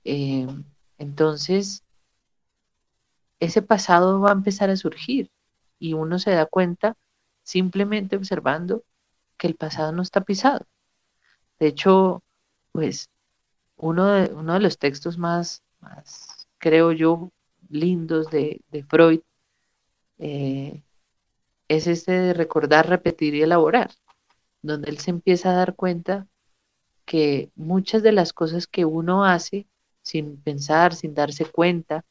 Em, 0.04 0.64
entonces, 0.98 1.84
ese 3.40 3.62
pasado 3.62 4.20
va 4.20 4.30
a 4.30 4.32
empezar 4.32 4.70
a 4.70 4.76
surgir 4.76 5.30
y 5.78 5.94
uno 5.94 6.18
se 6.18 6.32
da 6.32 6.46
cuenta 6.46 6.96
simplemente 7.42 8.16
observando 8.16 8.84
que 9.38 9.46
el 9.48 9.56
pasado 9.56 9.92
no 9.92 10.02
está 10.02 10.22
pisado. 10.22 10.66
De 11.60 11.68
hecho, 11.68 12.22
pues 12.72 13.10
uno 13.78 14.06
de, 14.06 14.32
uno 14.34 14.54
de 14.54 14.60
los 14.60 14.78
textos 14.78 15.18
más, 15.18 15.62
más, 15.80 16.48
creo 16.58 16.92
yo, 16.92 17.32
lindos 17.70 18.30
de, 18.30 18.62
Freud 18.88 19.20
eh, 20.18 20.82
es 21.68 21.86
este 21.86 22.12
de 22.12 22.34
recordar, 22.34 22.88
repetir 22.88 23.34
y 23.34 23.42
elaborar, 23.42 23.90
donde 24.62 24.90
él 24.90 24.98
se 24.98 25.10
empieza 25.10 25.50
a 25.50 25.54
dar 25.54 25.74
cuenta 25.74 26.26
que 27.04 27.50
muchas 27.54 28.02
de 28.02 28.12
las 28.12 28.32
cosas 28.32 28.66
que 28.66 28.84
uno 28.84 29.24
hace 29.24 29.66
sin 30.02 30.38
pensar, 30.38 30.94
sin 30.94 31.14
darse 31.14 31.44
cuenta, 31.44 32.04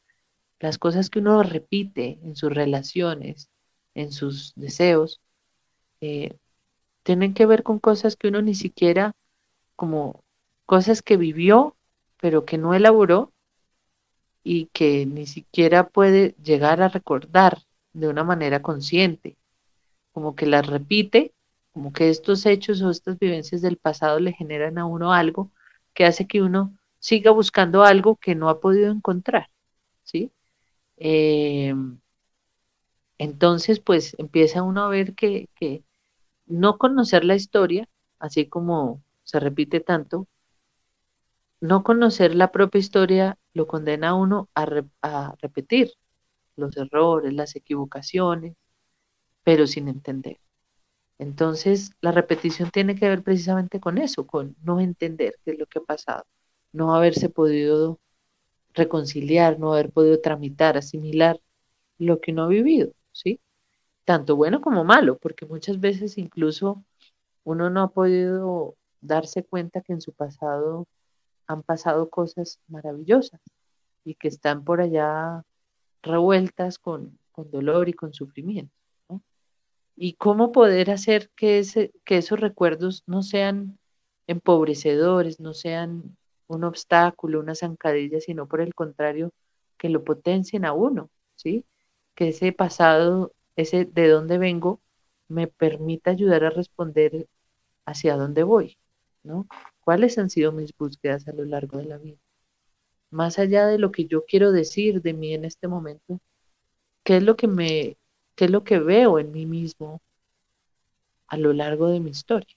las 0.60 0.78
cosas 0.78 1.10
que 1.10 1.18
uno 1.20 1.42
repite 1.42 2.18
en 2.22 2.36
sus 2.36 2.52
relaciones, 2.52 3.50
en 3.94 4.12
sus 4.12 4.54
deseos, 4.56 5.20
eh, 6.00 6.36
tienen 7.02 7.34
que 7.34 7.46
ver 7.46 7.62
con 7.62 7.78
cosas 7.78 8.16
que 8.16 8.28
uno 8.28 8.42
ni 8.42 8.54
siquiera 8.54 9.12
como 9.76 10.24
cosas 10.68 11.00
que 11.00 11.16
vivió, 11.16 11.78
pero 12.20 12.44
que 12.44 12.58
no 12.58 12.74
elaboró 12.74 13.32
y 14.44 14.66
que 14.66 15.06
ni 15.06 15.26
siquiera 15.26 15.88
puede 15.88 16.34
llegar 16.42 16.82
a 16.82 16.88
recordar 16.88 17.62
de 17.94 18.06
una 18.06 18.22
manera 18.22 18.60
consciente, 18.60 19.38
como 20.12 20.36
que 20.36 20.44
las 20.44 20.66
repite, 20.66 21.32
como 21.72 21.94
que 21.94 22.10
estos 22.10 22.44
hechos 22.44 22.82
o 22.82 22.90
estas 22.90 23.18
vivencias 23.18 23.62
del 23.62 23.78
pasado 23.78 24.20
le 24.20 24.34
generan 24.34 24.76
a 24.76 24.84
uno 24.84 25.14
algo 25.14 25.50
que 25.94 26.04
hace 26.04 26.26
que 26.26 26.42
uno 26.42 26.76
siga 26.98 27.30
buscando 27.30 27.82
algo 27.82 28.16
que 28.16 28.34
no 28.34 28.50
ha 28.50 28.60
podido 28.60 28.92
encontrar, 28.92 29.48
¿sí? 30.04 30.32
Eh, 30.98 31.74
entonces, 33.16 33.80
pues 33.80 34.14
empieza 34.18 34.62
uno 34.62 34.82
a 34.82 34.88
ver 34.90 35.14
que, 35.14 35.48
que 35.54 35.82
no 36.44 36.76
conocer 36.76 37.24
la 37.24 37.36
historia, 37.36 37.88
así 38.18 38.46
como 38.46 39.02
se 39.24 39.40
repite 39.40 39.80
tanto, 39.80 40.28
no 41.60 41.82
conocer 41.84 42.34
la 42.34 42.52
propia 42.52 42.78
historia 42.78 43.38
lo 43.54 43.66
condena 43.66 44.10
a 44.10 44.14
uno 44.14 44.48
a, 44.54 45.34
repetir 45.40 45.92
los 46.56 46.76
errores, 46.76 47.32
las 47.34 47.56
equivocaciones, 47.56 48.56
pero 49.44 49.66
sin 49.66 49.88
entender. 49.88 50.40
Entonces, 51.18 51.92
la 52.00 52.12
repetición 52.12 52.70
tiene 52.70 52.96
que 52.96 53.08
ver 53.08 53.22
precisamente 53.22 53.80
con 53.80 53.98
eso, 53.98 54.26
con 54.26 54.56
no 54.62 54.80
entender 54.80 55.36
qué 55.44 55.52
es 55.52 55.58
lo 55.58 55.66
que 55.66 55.80
ha 55.80 55.82
pasado, 55.82 56.24
no 56.72 56.94
haberse 56.94 57.28
podido 57.30 58.00
reconciliar, 58.74 59.58
no 59.58 59.72
haber 59.74 59.90
podido 59.92 60.20
tramitar, 60.20 60.76
asimilar 60.78 61.40
lo 61.98 62.20
que 62.20 62.32
uno 62.32 62.44
ha 62.44 62.48
vivido, 62.48 62.92
¿sí? 63.12 63.40
Tanto 64.04 64.36
bueno 64.36 64.60
como 64.62 64.84
malo, 64.84 65.18
porque 65.18 65.46
muchas 65.46 65.80
veces 65.80 66.18
incluso 66.18 66.84
uno 67.44 67.70
no 67.70 67.82
ha 67.82 67.90
podido 67.92 68.76
darse 69.00 69.44
cuenta 69.44 69.82
que 69.82 69.94
en 69.94 70.00
su 70.02 70.12
pasado 70.12 70.86
han 71.48 71.62
pasado 71.62 72.10
cosas 72.10 72.60
maravillosas 72.68 73.40
y 74.04 74.14
que 74.14 74.28
están 74.28 74.64
por 74.64 74.80
allá 74.80 75.44
revueltas 76.02 76.78
con, 76.78 77.18
dolor 77.36 77.88
y 77.88 77.92
con 77.92 78.12
sufrimiento. 78.12 78.72
Y 79.96 80.14
cómo 80.14 80.52
poder 80.52 80.90
hacer 80.90 81.30
que, 81.36 81.58
ese, 81.58 81.92
que 82.04 82.18
esos 82.18 82.38
recuerdos 82.38 83.02
no 83.06 83.22
sean 83.22 83.78
empobrecedores, 84.28 85.40
no 85.40 85.54
sean 85.54 86.16
un 86.46 86.64
obstáculo, 86.64 87.40
una 87.40 87.54
zancadilla, 87.54 88.20
sino 88.20 88.46
por 88.46 88.60
el 88.60 88.74
contrario, 88.74 89.32
que 89.76 89.88
lo 89.88 90.04
potencien 90.04 90.64
a 90.64 90.72
uno, 90.72 91.10
¿sí? 91.36 91.64
Que 92.14 92.28
ese 92.28 92.52
pasado, 92.52 93.32
ese 93.56 93.84
de 93.84 94.08
dónde 94.08 94.38
vengo, 94.38 94.80
me 95.28 95.46
permita 95.46 96.10
ayudar 96.10 96.44
a 96.44 96.50
responder 96.50 97.28
hacia 97.86 98.16
dónde 98.16 98.42
voy, 98.42 98.78
¿no? 99.22 99.46
¿Cuáles 99.88 100.18
han 100.18 100.28
sido 100.28 100.52
mis 100.52 100.76
búsquedas 100.76 101.26
a 101.28 101.32
lo 101.32 101.46
largo 101.46 101.78
de 101.78 101.86
la 101.86 101.96
vida? 101.96 102.18
Más 103.08 103.38
allá 103.38 103.66
de 103.66 103.78
lo 103.78 103.90
que 103.90 104.04
yo 104.04 104.26
quiero 104.26 104.52
decir 104.52 105.00
de 105.00 105.14
mí 105.14 105.32
en 105.32 105.46
este 105.46 105.66
momento, 105.66 106.20
¿qué 107.04 107.16
es 107.16 107.22
lo 107.22 107.36
que 107.36 107.46
me, 107.46 107.96
qué 108.34 108.44
es 108.44 108.50
lo 108.50 108.64
que 108.64 108.80
veo 108.80 109.18
en 109.18 109.32
mí 109.32 109.46
mismo 109.46 110.02
a 111.26 111.38
lo 111.38 111.54
largo 111.54 111.88
de 111.88 112.00
mi 112.00 112.10
historia? 112.10 112.54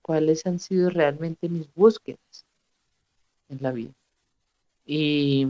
¿Cuáles 0.00 0.46
han 0.46 0.58
sido 0.58 0.88
realmente 0.88 1.50
mis 1.50 1.70
búsquedas 1.74 2.46
en 3.50 3.58
la 3.60 3.72
vida? 3.72 3.92
Y 4.86 5.46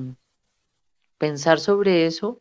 pensar 1.17 1.61
sobre 1.61 2.07
eso 2.07 2.41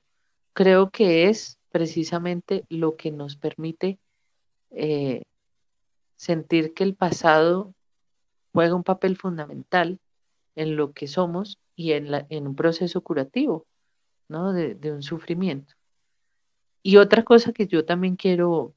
creo 0.54 0.90
que 0.90 1.30
es 1.30 1.60
precisamente 1.70 2.66
lo 2.70 2.96
que 2.96 3.12
nos 3.12 3.36
permite 3.36 4.00
eh, 4.72 5.22
sentir 6.22 6.76
que 6.76 6.84
el 6.84 6.94
pasado 6.94 7.74
juega 8.54 8.76
un 8.76 8.84
papel 8.84 9.18
fundamental 9.18 10.00
en 10.56 10.76
lo 10.76 10.94
que 10.94 11.08
somos 11.08 11.58
y 11.76 11.94
en, 11.94 12.12
la, 12.12 12.28
en 12.30 12.48
un 12.48 12.56
proceso 12.56 13.02
curativo, 13.02 13.66
¿no? 14.28 14.54
De, 14.54 14.92
un 14.92 15.02
sufrimiento. 15.02 15.74
Y 16.84 16.98
otra 16.98 17.24
cosa 17.24 17.54
que 17.54 17.66
yo 17.66 17.86
también 17.86 18.18
quiero 18.18 18.76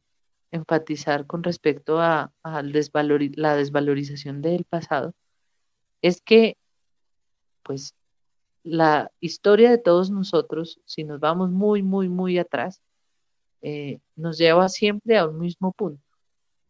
enfatizar 0.52 1.26
con 1.26 1.42
respecto 1.42 2.00
a, 2.00 2.32
la 2.42 3.56
desvalorización 3.56 4.40
del 4.40 4.64
pasado 4.64 5.12
es 6.00 6.22
que, 6.22 6.56
pues, 7.62 7.94
la 8.62 9.12
historia 9.20 9.70
de 9.70 9.78
todos 9.78 10.10
nosotros, 10.10 10.80
si 10.86 11.04
nos 11.04 11.20
vamos 11.20 11.50
muy, 11.50 11.82
muy, 11.82 12.08
muy 12.08 12.38
atrás, 12.38 12.80
eh, 13.60 14.00
nos 14.16 14.38
lleva 14.38 14.70
siempre 14.70 15.18
a 15.18 15.28
un 15.28 15.38
mismo 15.38 15.72
punto 15.72 16.03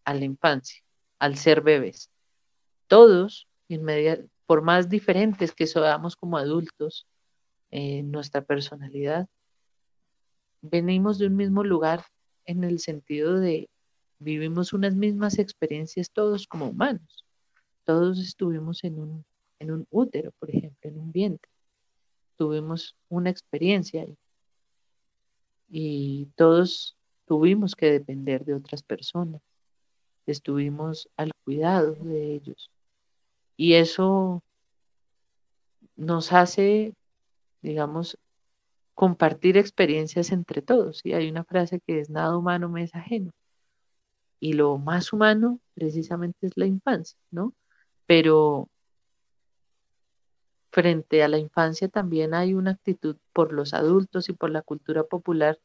a 0.05 0.15
la 0.15 0.25
infancia, 0.25 0.83
al 1.19 1.37
ser 1.37 1.63
bebés. 1.63 2.11
Todos, 2.87 3.49
por 4.47 4.63
más 4.63 4.89
diferentes 4.89 5.53
que 5.53 5.67
seamos 5.67 6.17
como 6.17 6.37
adultos, 6.37 7.07
en 7.71 8.13
nuestra 8.13 8.43
personalidad, 8.43 9.29
venimos 10.63 11.19
de 11.19 11.27
un 11.27 11.37
mismo 11.37 11.65
lugar 11.65 12.05
en 12.45 12.63
el 12.63 12.79
sentido 12.79 13.41
de 13.41 13.69
vivimos 14.21 14.73
unas 14.73 14.95
mismas 14.95 15.39
experiencias 15.39 16.11
todos 16.11 16.47
como 16.47 16.69
humanos. 16.69 17.25
Todos 17.85 18.21
estuvimos 18.21 18.85
en 18.85 19.01
un, 19.01 19.25
en 19.59 19.73
un 19.73 19.87
útero, 19.91 20.31
por 20.39 20.51
ejemplo, 20.51 20.89
en 20.89 20.99
un 20.99 21.11
vientre. 21.11 21.51
Tuvimos 22.37 22.97
una 23.09 23.31
experiencia 23.31 24.07
y 25.69 26.27
todos 26.37 26.97
tuvimos 27.27 27.75
que 27.75 27.91
depender 27.91 28.45
de 28.45 28.55
otras 28.55 28.83
personas 28.85 29.43
estuvimos 30.27 31.09
al 31.17 31.33
cuidado 31.45 31.95
de 31.95 32.35
ellos. 32.35 32.71
Y 33.57 33.75
eso 33.75 34.43
nos 35.97 36.33
hace, 36.33 36.95
digamos, 37.63 38.19
compartir 38.95 39.57
experiencias 39.57 40.33
entre 40.33 40.63
todos. 40.63 41.01
Y 41.05 41.13
hay 41.13 41.29
una 41.31 41.45
frase 41.45 41.81
que 41.87 42.01
es 42.01 42.11
nada 42.11 42.37
humano 42.37 42.69
me 42.69 42.83
es 42.85 42.95
ajeno. 42.95 43.33
Y 44.41 44.55
lo 44.55 44.79
más 44.79 45.13
humano 45.13 45.61
precisamente 45.75 46.47
es 46.47 46.53
la 46.57 46.67
infancia, 46.67 47.19
¿no? 47.31 47.55
Pero 48.07 48.69
frente 50.71 51.23
a 51.23 51.29
la 51.29 51.39
infancia 51.39 51.89
también 51.89 52.35
hay 52.35 52.53
una 52.55 52.73
actitud 52.73 53.17
por 53.33 53.53
los 53.53 53.75
adultos 53.75 54.29
y 54.29 54.33
por 54.33 54.51
la 54.51 54.63
cultura 54.63 55.05
popular 55.05 55.59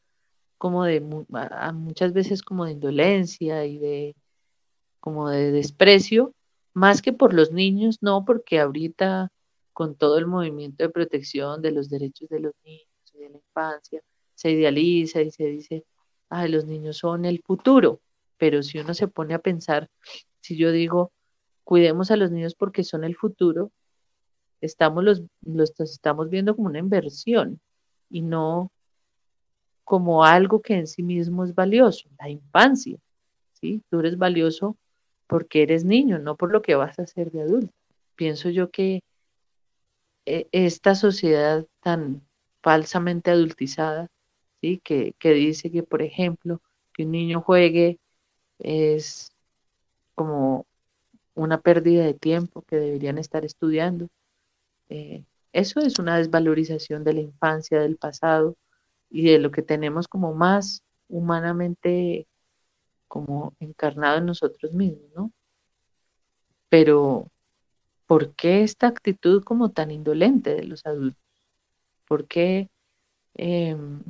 como 0.56 0.84
de 0.84 1.00
muchas 1.00 2.12
veces 2.12 2.42
como 2.42 2.64
de 2.64 2.72
indolencia 2.72 3.64
y 3.66 3.78
de 3.78 4.14
como 5.00 5.30
de 5.30 5.50
desprecio, 5.50 6.34
más 6.74 7.02
que 7.02 7.12
por 7.12 7.34
los 7.34 7.52
niños, 7.52 7.98
no, 8.00 8.24
porque 8.24 8.60
ahorita 8.60 9.32
con 9.72 9.94
todo 9.96 10.18
el 10.18 10.26
movimiento 10.26 10.84
de 10.84 10.90
protección 10.90 11.62
de 11.62 11.72
los 11.72 11.88
derechos 11.88 12.28
de 12.28 12.40
los 12.40 12.52
niños 12.64 12.86
y 13.14 13.18
de 13.18 13.30
la 13.30 13.38
infancia, 13.38 14.02
se 14.34 14.50
idealiza 14.50 15.22
y 15.22 15.30
se 15.30 15.44
dice, 15.44 15.84
ay, 16.28 16.50
los 16.50 16.66
niños 16.66 16.98
son 16.98 17.24
el 17.24 17.42
futuro, 17.42 18.00
pero 18.36 18.62
si 18.62 18.78
uno 18.78 18.94
se 18.94 19.08
pone 19.08 19.34
a 19.34 19.38
pensar, 19.38 19.88
si 20.40 20.56
yo 20.56 20.70
digo, 20.72 21.12
cuidemos 21.64 22.10
a 22.10 22.16
los 22.16 22.30
niños 22.30 22.54
porque 22.54 22.84
son 22.84 23.04
el 23.04 23.16
futuro, 23.16 23.70
estamos 24.60 25.04
los, 25.04 25.22
los 25.42 25.78
estamos 25.80 26.28
viendo 26.30 26.54
como 26.54 26.68
una 26.68 26.78
inversión 26.78 27.60
y 28.08 28.22
no 28.22 28.70
como 29.84 30.24
algo 30.24 30.62
que 30.62 30.74
en 30.74 30.86
sí 30.86 31.02
mismo 31.02 31.44
es 31.44 31.54
valioso, 31.54 32.08
la 32.18 32.28
infancia, 32.28 32.98
¿sí? 33.54 33.82
Tú 33.90 34.00
eres 34.00 34.16
valioso 34.16 34.76
porque 35.30 35.62
eres 35.62 35.84
niño, 35.84 36.18
no 36.18 36.36
por 36.36 36.50
lo 36.50 36.60
que 36.60 36.74
vas 36.74 36.98
a 36.98 37.06
ser 37.06 37.30
de 37.30 37.42
adulto. 37.42 37.72
Pienso 38.16 38.50
yo 38.50 38.70
que 38.70 39.00
eh, 40.26 40.48
esta 40.50 40.96
sociedad 40.96 41.66
tan 41.80 42.26
falsamente 42.62 43.30
adultizada, 43.30 44.08
¿sí? 44.60 44.80
Que, 44.82 45.14
que 45.20 45.32
dice 45.32 45.70
que, 45.70 45.84
por 45.84 46.02
ejemplo, 46.02 46.60
que 46.92 47.04
un 47.04 47.12
niño 47.12 47.42
juegue 47.42 48.00
es 48.58 49.30
como 50.16 50.66
una 51.34 51.60
pérdida 51.60 52.04
de 52.04 52.14
tiempo 52.14 52.62
que 52.62 52.76
deberían 52.76 53.16
estar 53.16 53.44
estudiando, 53.44 54.08
eh, 54.88 55.22
eso 55.52 55.78
es 55.78 56.00
una 56.00 56.18
desvalorización 56.18 57.04
de 57.04 57.14
la 57.14 57.20
infancia, 57.20 57.80
del 57.80 57.96
pasado 57.96 58.56
y 59.08 59.30
de 59.30 59.38
lo 59.38 59.52
que 59.52 59.62
tenemos 59.62 60.08
como 60.08 60.34
más 60.34 60.82
humanamente 61.08 62.26
como 63.10 63.54
encarnado 63.60 64.18
en 64.18 64.26
nosotros 64.26 64.72
mismos, 64.72 65.10
¿no? 65.16 65.32
Pero, 66.68 67.26
¿por 68.06 68.34
qué 68.36 68.62
esta 68.62 68.86
actitud 68.88 69.42
como 69.44 69.70
tan 69.70 69.90
indolente 69.90 70.54
de 70.54 70.64
los 70.64 70.86
adultos? 70.86 71.22
¿Por 72.06 72.26
qué 72.28 72.70
em, 73.34 74.02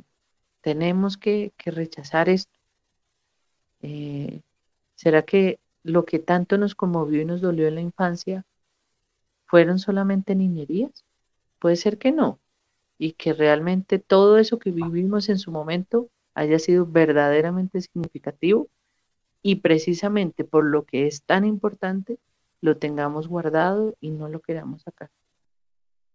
tenemos 0.61 1.17
que, 1.17 1.53
rechazar 1.65 2.29
esto? 2.29 2.57
Eh, 3.81 4.41
¿Será 4.95 5.23
que 5.23 5.59
lo 5.83 6.05
que 6.05 6.19
tanto 6.19 6.57
nos 6.57 6.75
conmovió 6.75 7.21
y 7.21 7.25
nos 7.25 7.41
dolió 7.41 7.67
en 7.67 7.75
la 7.75 7.81
infancia 7.81 8.45
¿Fueron 9.51 9.79
solamente 9.79 10.33
niñerías? 10.33 11.03
Puede 11.59 11.75
ser 11.75 11.97
que 11.97 12.13
no, 12.13 12.39
y 12.97 13.13
que 13.13 13.33
realmente 13.33 13.99
todo 13.99 14.37
eso 14.37 14.59
que 14.59 14.71
vivimos 14.71 15.27
en 15.27 15.39
su 15.39 15.51
momento 15.51 16.09
haya 16.33 16.57
sido 16.57 16.85
verdaderamente 16.85 17.81
significativo 17.81 18.69
y 19.41 19.55
precisamente 19.55 20.43
por 20.43 20.65
lo 20.65 20.85
que 20.85 21.07
es 21.07 21.23
tan 21.23 21.45
importante 21.45 22.19
lo 22.61 22.77
tengamos 22.77 23.27
guardado 23.27 23.95
y 23.99 24.11
no 24.11 24.29
lo 24.29 24.39
queramos 24.39 24.83
sacar. 24.83 25.09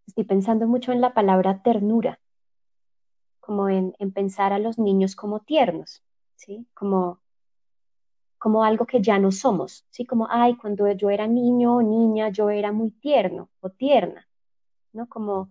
Estoy 0.07 0.23
pensando 0.23 0.67
mucho 0.67 0.93
en 0.93 1.01
la 1.01 1.13
palabra 1.13 1.61
ternura, 1.61 2.19
como 3.41 3.67
en, 3.67 3.93
en 3.99 4.11
pensar 4.11 4.53
a 4.53 4.59
los 4.59 4.79
niños 4.79 5.15
como 5.15 5.41
tiernos, 5.41 6.01
¿sí? 6.35 6.65
Como 6.73 7.19
como 8.39 8.63
algo 8.63 8.85
que 8.85 9.01
ya 9.01 9.17
no 9.17 9.31
somos, 9.31 9.83
¿sí? 9.89 10.05
Como, 10.05 10.27
ay, 10.29 10.55
cuando 10.57 10.89
yo 10.91 11.09
era 11.09 11.25
niño 11.25 11.77
o 11.77 11.81
niña, 11.81 12.29
yo 12.29 12.51
era 12.51 12.71
muy 12.71 12.91
tierno 12.91 13.49
o 13.61 13.69
tierna, 13.71 14.27
¿no? 14.93 15.09
Como 15.09 15.49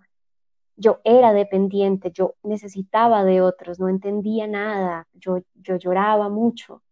yo 0.76 1.00
era 1.02 1.32
dependiente, 1.32 2.12
yo 2.12 2.36
necesitaba 2.44 3.24
de 3.24 3.40
otros, 3.40 3.80
no 3.80 3.88
entendía 3.88 4.46
nada, 4.46 5.08
yo, 5.14 5.42
yo 5.54 5.76
lloraba 5.76 6.28
mucho 6.28 6.82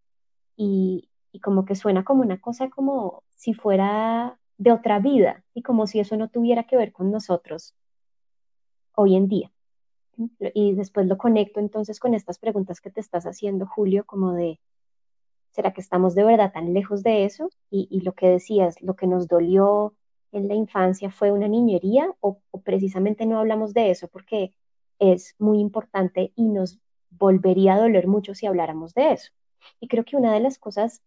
y, 0.56 1.08
y 1.32 1.40
como 1.40 1.64
que 1.64 1.74
suena 1.74 2.04
como 2.04 2.22
una 2.22 2.40
cosa 2.40 2.70
como 2.70 3.22
si 3.30 3.54
fuera 3.54 4.38
de 4.58 4.72
otra 4.72 4.98
vida 5.00 5.44
y 5.54 5.62
como 5.62 5.86
si 5.86 6.00
eso 6.00 6.16
no 6.16 6.28
tuviera 6.28 6.64
que 6.64 6.76
ver 6.76 6.92
con 6.92 7.10
nosotros 7.10 7.74
hoy 8.94 9.16
en 9.16 9.28
día. 9.28 9.50
Y 10.54 10.74
después 10.74 11.06
lo 11.06 11.18
conecto 11.18 11.58
entonces 11.58 11.98
con 11.98 12.14
estas 12.14 12.38
preguntas 12.38 12.80
que 12.80 12.90
te 12.90 13.00
estás 13.00 13.24
haciendo, 13.24 13.66
Julio, 13.66 14.04
como 14.06 14.32
de, 14.32 14.60
¿Será 15.54 15.72
que 15.72 15.80
estamos 15.80 16.16
de 16.16 16.24
verdad 16.24 16.52
tan 16.52 16.74
lejos 16.74 17.04
de 17.04 17.24
eso? 17.24 17.48
Y, 17.70 18.00
lo 18.00 18.12
que 18.12 18.28
decías, 18.28 18.82
lo 18.82 18.96
que 18.96 19.06
nos 19.06 19.28
dolió 19.28 19.94
en 20.32 20.48
la 20.48 20.54
infancia 20.54 21.10
fue 21.10 21.30
una 21.30 21.46
niñería 21.46 22.12
o, 22.18 22.40
precisamente 22.64 23.24
no 23.24 23.38
hablamos 23.38 23.72
de 23.72 23.90
eso 23.90 24.08
porque 24.08 24.52
es 24.98 25.36
muy 25.38 25.60
importante 25.60 26.32
y 26.34 26.48
nos 26.48 26.80
volvería 27.10 27.74
a 27.74 27.78
doler 27.78 28.08
mucho 28.08 28.34
si 28.34 28.46
habláramos 28.46 28.94
de 28.94 29.12
eso. 29.12 29.30
Y 29.80 29.88
creo 29.88 30.04
que 30.04 30.16
una 30.16 30.32
de 30.32 30.40
las 30.40 30.58
cosas 30.58 31.02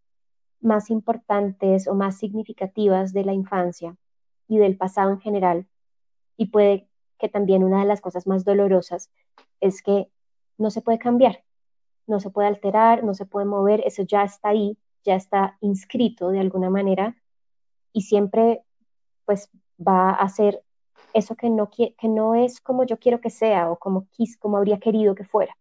más 0.59 0.89
importantes 0.89 1.87
o 1.87 1.93
más 1.93 2.17
significativas 2.17 3.13
de 3.13 3.23
la 3.23 3.33
infancia 3.33 3.95
y 4.47 4.57
del 4.57 4.77
pasado 4.77 5.11
en 5.11 5.19
general, 5.19 5.67
y 6.37 6.47
puede 6.47 6.89
que 7.19 7.29
también 7.29 7.63
una 7.63 7.79
de 7.79 7.85
las 7.85 8.01
cosas 8.01 8.27
más 8.27 8.45
dolorosas, 8.45 9.09
es 9.59 9.81
que 9.81 10.09
no 10.57 10.69
se 10.69 10.81
puede 10.81 10.99
cambiar 10.99 11.43
no 12.07 12.19
se 12.19 12.29
puede 12.29 12.47
alterar, 12.47 13.03
no 13.03 13.13
se 13.13 13.25
puede 13.25 13.45
mover, 13.45 13.83
eso 13.85 14.01
ya 14.03 14.23
está 14.23 14.49
ahí, 14.49 14.77
ya 15.03 15.15
está 15.15 15.57
inscrito 15.61 16.29
de 16.29 16.39
alguna 16.39 16.69
manera 16.69 17.15
y 17.93 18.01
siempre 18.01 18.63
pues 19.25 19.49
va 19.85 20.11
a 20.11 20.27
ser 20.29 20.63
eso 21.13 21.35
que 21.35 21.49
no, 21.49 21.69
que 21.69 21.95
no 22.03 22.33
es 22.33 22.61
como 22.61 22.85
yo 22.85 22.97
quiero 22.97 23.19
que 23.19 23.29
sea 23.29 23.69
o 23.69 23.77
como, 23.77 24.07
quis, 24.11 24.37
como 24.37 24.57
habría 24.57 24.79
querido 24.79 25.15
que 25.15 25.25
fuera. 25.25 25.55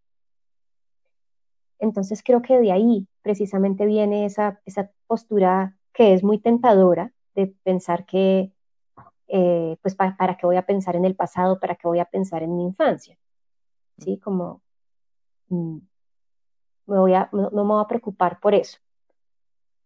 Entonces 1.78 2.22
creo 2.24 2.42
que 2.42 2.58
de 2.58 2.72
ahí 2.72 3.06
precisamente 3.22 3.86
viene 3.86 4.24
esa, 4.24 4.60
esa 4.64 4.90
postura 5.06 5.76
que 5.92 6.14
es 6.14 6.22
muy 6.22 6.38
tentadora 6.38 7.12
de 7.34 7.48
pensar 7.62 8.06
que, 8.06 8.52
eh, 9.28 9.76
pues 9.82 9.94
para, 9.94 10.16
para 10.16 10.36
qué 10.36 10.46
voy 10.46 10.56
a 10.56 10.66
pensar 10.66 10.96
en 10.96 11.04
el 11.04 11.16
pasado, 11.16 11.60
para 11.60 11.74
qué 11.74 11.86
voy 11.88 11.98
a 11.98 12.04
pensar 12.06 12.42
en 12.42 12.56
mi 12.56 12.64
infancia. 12.64 13.18
¿Sí? 13.98 14.18
Como, 14.18 14.62
mm, 15.48 15.78
me 16.86 16.98
voy 16.98 17.14
a, 17.14 17.28
no, 17.32 17.50
me 17.50 17.62
voy 17.62 17.82
a 17.82 17.88
preocupar 17.88 18.40
por 18.40 18.54
eso. 18.54 18.78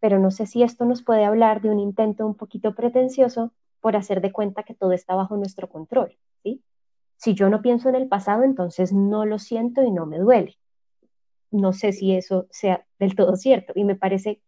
Pero 0.00 0.18
no 0.18 0.30
sé 0.30 0.46
si 0.46 0.62
esto 0.62 0.84
nos 0.84 1.02
puede 1.02 1.24
hablar 1.24 1.60
de 1.60 1.70
un 1.70 1.78
intento 1.78 2.26
un 2.26 2.34
poquito 2.34 2.74
pretencioso 2.74 3.52
por 3.80 3.96
hacer 3.96 4.20
de 4.20 4.32
cuenta 4.32 4.62
que 4.62 4.74
todo 4.74 4.92
está 4.92 5.14
bajo 5.14 5.36
nuestro 5.36 5.68
control. 5.68 6.16
¿sí? 6.42 6.62
Si 7.16 7.34
yo 7.34 7.48
no 7.50 7.62
pienso 7.62 7.88
en 7.88 7.94
el 7.94 8.08
pasado, 8.08 8.42
entonces 8.42 8.92
no 8.92 9.26
lo 9.26 9.38
siento 9.38 9.82
y 9.82 9.90
no 9.90 10.06
me 10.06 10.18
duele. 10.18 10.58
No 11.50 11.72
sé 11.72 11.92
si 11.92 12.14
eso 12.14 12.46
sea 12.50 12.86
del 12.98 13.14
todo 13.14 13.36
cierto. 13.36 13.72
Y 13.76 13.84
me 13.84 13.96
parece 13.96 14.40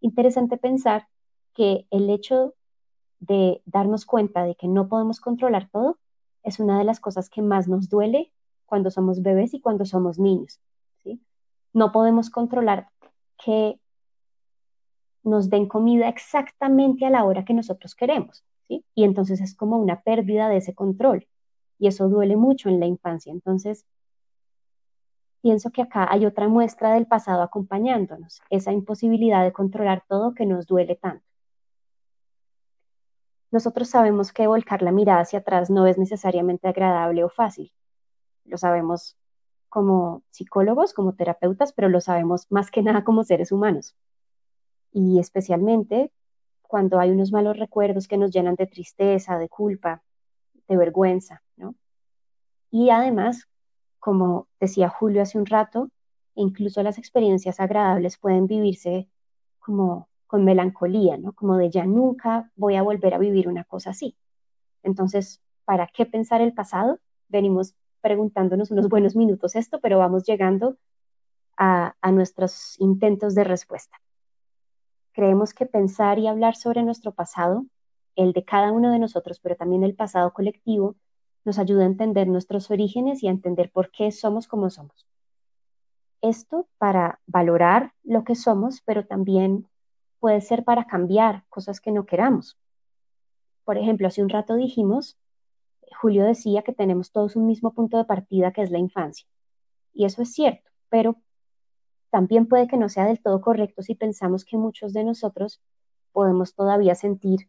interesante 0.00 0.56
pensar 0.56 1.08
que 1.54 1.86
el 1.90 2.10
hecho 2.10 2.54
de 3.20 3.62
darnos 3.66 4.06
cuenta 4.06 4.44
de 4.44 4.54
que 4.54 4.68
no 4.68 4.88
podemos 4.88 5.20
controlar 5.20 5.68
todo 5.70 5.98
es 6.42 6.60
una 6.60 6.78
de 6.78 6.84
las 6.84 7.00
cosas 7.00 7.28
que 7.30 7.42
más 7.42 7.68
nos 7.68 7.88
duele 7.88 8.32
cuando 8.66 8.90
somos 8.90 9.22
bebés 9.22 9.54
y 9.54 9.60
cuando 9.60 9.84
somos 9.84 10.18
niños 10.18 10.60
no 11.72 11.92
podemos 11.92 12.30
controlar 12.30 12.88
que 13.42 13.78
nos 15.22 15.50
den 15.50 15.68
comida 15.68 16.08
exactamente 16.08 17.06
a 17.06 17.10
la 17.10 17.24
hora 17.24 17.44
que 17.44 17.54
nosotros 17.54 17.94
queremos, 17.94 18.44
¿sí? 18.66 18.84
Y 18.94 19.04
entonces 19.04 19.40
es 19.40 19.54
como 19.54 19.78
una 19.78 20.02
pérdida 20.02 20.48
de 20.48 20.58
ese 20.58 20.74
control 20.74 21.26
y 21.78 21.88
eso 21.88 22.08
duele 22.08 22.36
mucho 22.36 22.68
en 22.68 22.80
la 22.80 22.86
infancia. 22.86 23.32
Entonces, 23.32 23.84
pienso 25.40 25.70
que 25.70 25.82
acá 25.82 26.06
hay 26.10 26.26
otra 26.26 26.48
muestra 26.48 26.94
del 26.94 27.06
pasado 27.06 27.42
acompañándonos, 27.42 28.40
esa 28.50 28.72
imposibilidad 28.72 29.44
de 29.44 29.52
controlar 29.52 30.04
todo 30.08 30.34
que 30.34 30.46
nos 30.46 30.66
duele 30.66 30.96
tanto. 30.96 31.24
Nosotros 33.50 33.88
sabemos 33.88 34.32
que 34.32 34.46
volcar 34.46 34.82
la 34.82 34.92
mirada 34.92 35.20
hacia 35.20 35.38
atrás 35.38 35.70
no 35.70 35.86
es 35.86 35.96
necesariamente 35.96 36.68
agradable 36.68 37.24
o 37.24 37.30
fácil. 37.30 37.72
Lo 38.44 38.58
sabemos 38.58 39.16
como 39.68 40.22
psicólogos, 40.30 40.92
como 40.92 41.14
terapeutas, 41.14 41.72
pero 41.72 41.88
lo 41.88 42.00
sabemos 42.00 42.46
más 42.50 42.70
que 42.70 42.82
nada 42.82 43.04
como 43.04 43.24
seres 43.24 43.52
humanos. 43.52 43.96
Y 44.92 45.18
especialmente 45.18 46.12
cuando 46.62 47.00
hay 47.00 47.10
unos 47.10 47.32
malos 47.32 47.58
recuerdos 47.58 48.06
que 48.06 48.18
nos 48.18 48.30
llenan 48.30 48.54
de 48.54 48.66
tristeza, 48.66 49.38
de 49.38 49.48
culpa, 49.48 50.02
de 50.68 50.76
vergüenza, 50.76 51.42
¿no? 51.56 51.74
Y 52.70 52.90
además, 52.90 53.48
como 53.98 54.48
decía 54.60 54.88
Julio 54.88 55.22
hace 55.22 55.38
un 55.38 55.46
rato, 55.46 55.90
incluso 56.34 56.82
las 56.82 56.98
experiencias 56.98 57.60
agradables 57.60 58.16
pueden 58.18 58.46
vivirse 58.46 59.08
como 59.58 60.08
con 60.26 60.44
melancolía, 60.44 61.16
¿no? 61.16 61.32
Como 61.32 61.56
de 61.56 61.70
ya 61.70 61.84
nunca 61.84 62.50
voy 62.54 62.76
a 62.76 62.82
volver 62.82 63.14
a 63.14 63.18
vivir 63.18 63.48
una 63.48 63.64
cosa 63.64 63.90
así. 63.90 64.16
Entonces, 64.82 65.40
¿para 65.64 65.86
qué 65.86 66.06
pensar 66.06 66.40
el 66.40 66.52
pasado? 66.52 67.00
Venimos 67.28 67.74
preguntándonos 68.00 68.70
unos 68.70 68.88
buenos 68.88 69.16
minutos 69.16 69.56
esto, 69.56 69.80
pero 69.80 69.98
vamos 69.98 70.24
llegando 70.24 70.76
a, 71.56 71.96
a 72.00 72.12
nuestros 72.12 72.78
intentos 72.78 73.34
de 73.34 73.44
respuesta. 73.44 74.00
Creemos 75.12 75.52
que 75.54 75.66
pensar 75.66 76.18
y 76.18 76.28
hablar 76.28 76.54
sobre 76.54 76.82
nuestro 76.82 77.12
pasado, 77.12 77.64
el 78.14 78.32
de 78.32 78.44
cada 78.44 78.70
uno 78.70 78.92
de 78.92 78.98
nosotros, 78.98 79.40
pero 79.40 79.56
también 79.56 79.82
el 79.82 79.94
pasado 79.94 80.32
colectivo, 80.32 80.94
nos 81.48 81.58
ayuda 81.58 81.84
a 81.84 81.86
entender 81.86 82.28
nuestros 82.28 82.70
orígenes 82.70 83.22
y 83.22 83.26
a 83.26 83.30
entender 83.30 83.70
por 83.72 83.90
qué 83.90 84.12
somos 84.12 84.46
como 84.46 84.68
somos. 84.68 85.06
Esto 86.20 86.68
para 86.76 87.20
valorar 87.26 87.94
lo 88.04 88.22
que 88.22 88.34
somos, 88.34 88.82
pero 88.84 89.06
también 89.06 89.66
puede 90.20 90.42
ser 90.42 90.62
para 90.62 90.84
cambiar 90.84 91.44
cosas 91.48 91.80
que 91.80 91.90
no 91.90 92.04
queramos. 92.04 92.58
Por 93.64 93.78
ejemplo, 93.78 94.06
hace 94.06 94.22
un 94.22 94.28
rato 94.28 94.56
dijimos, 94.56 95.16
Julio 96.02 96.22
decía 96.24 96.60
que 96.60 96.74
tenemos 96.74 97.12
todos 97.12 97.34
un 97.34 97.46
mismo 97.46 97.72
punto 97.72 97.96
de 97.96 98.04
partida 98.04 98.52
que 98.52 98.60
es 98.60 98.70
la 98.70 98.78
infancia. 98.78 99.26
Y 99.94 100.04
eso 100.04 100.20
es 100.20 100.34
cierto, 100.34 100.70
pero 100.90 101.16
también 102.10 102.46
puede 102.46 102.68
que 102.68 102.76
no 102.76 102.90
sea 102.90 103.06
del 103.06 103.22
todo 103.22 103.40
correcto 103.40 103.80
si 103.82 103.94
pensamos 103.94 104.44
que 104.44 104.58
muchos 104.58 104.92
de 104.92 105.02
nosotros 105.02 105.62
podemos 106.12 106.54
todavía 106.54 106.94
sentir 106.94 107.48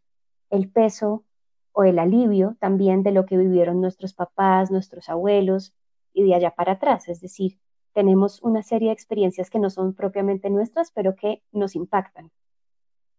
el 0.49 0.71
peso 0.71 1.25
o 1.71 1.83
el 1.83 1.99
alivio 1.99 2.55
también 2.59 3.03
de 3.03 3.11
lo 3.11 3.25
que 3.25 3.37
vivieron 3.37 3.81
nuestros 3.81 4.13
papás, 4.13 4.71
nuestros 4.71 5.09
abuelos 5.09 5.73
y 6.13 6.23
de 6.23 6.35
allá 6.35 6.51
para 6.51 6.73
atrás. 6.73 7.07
Es 7.07 7.21
decir, 7.21 7.59
tenemos 7.93 8.41
una 8.41 8.63
serie 8.63 8.89
de 8.89 8.93
experiencias 8.93 9.49
que 9.49 9.59
no 9.59 9.69
son 9.69 9.93
propiamente 9.93 10.49
nuestras, 10.49 10.91
pero 10.91 11.15
que 11.15 11.43
nos 11.51 11.75
impactan. 11.75 12.31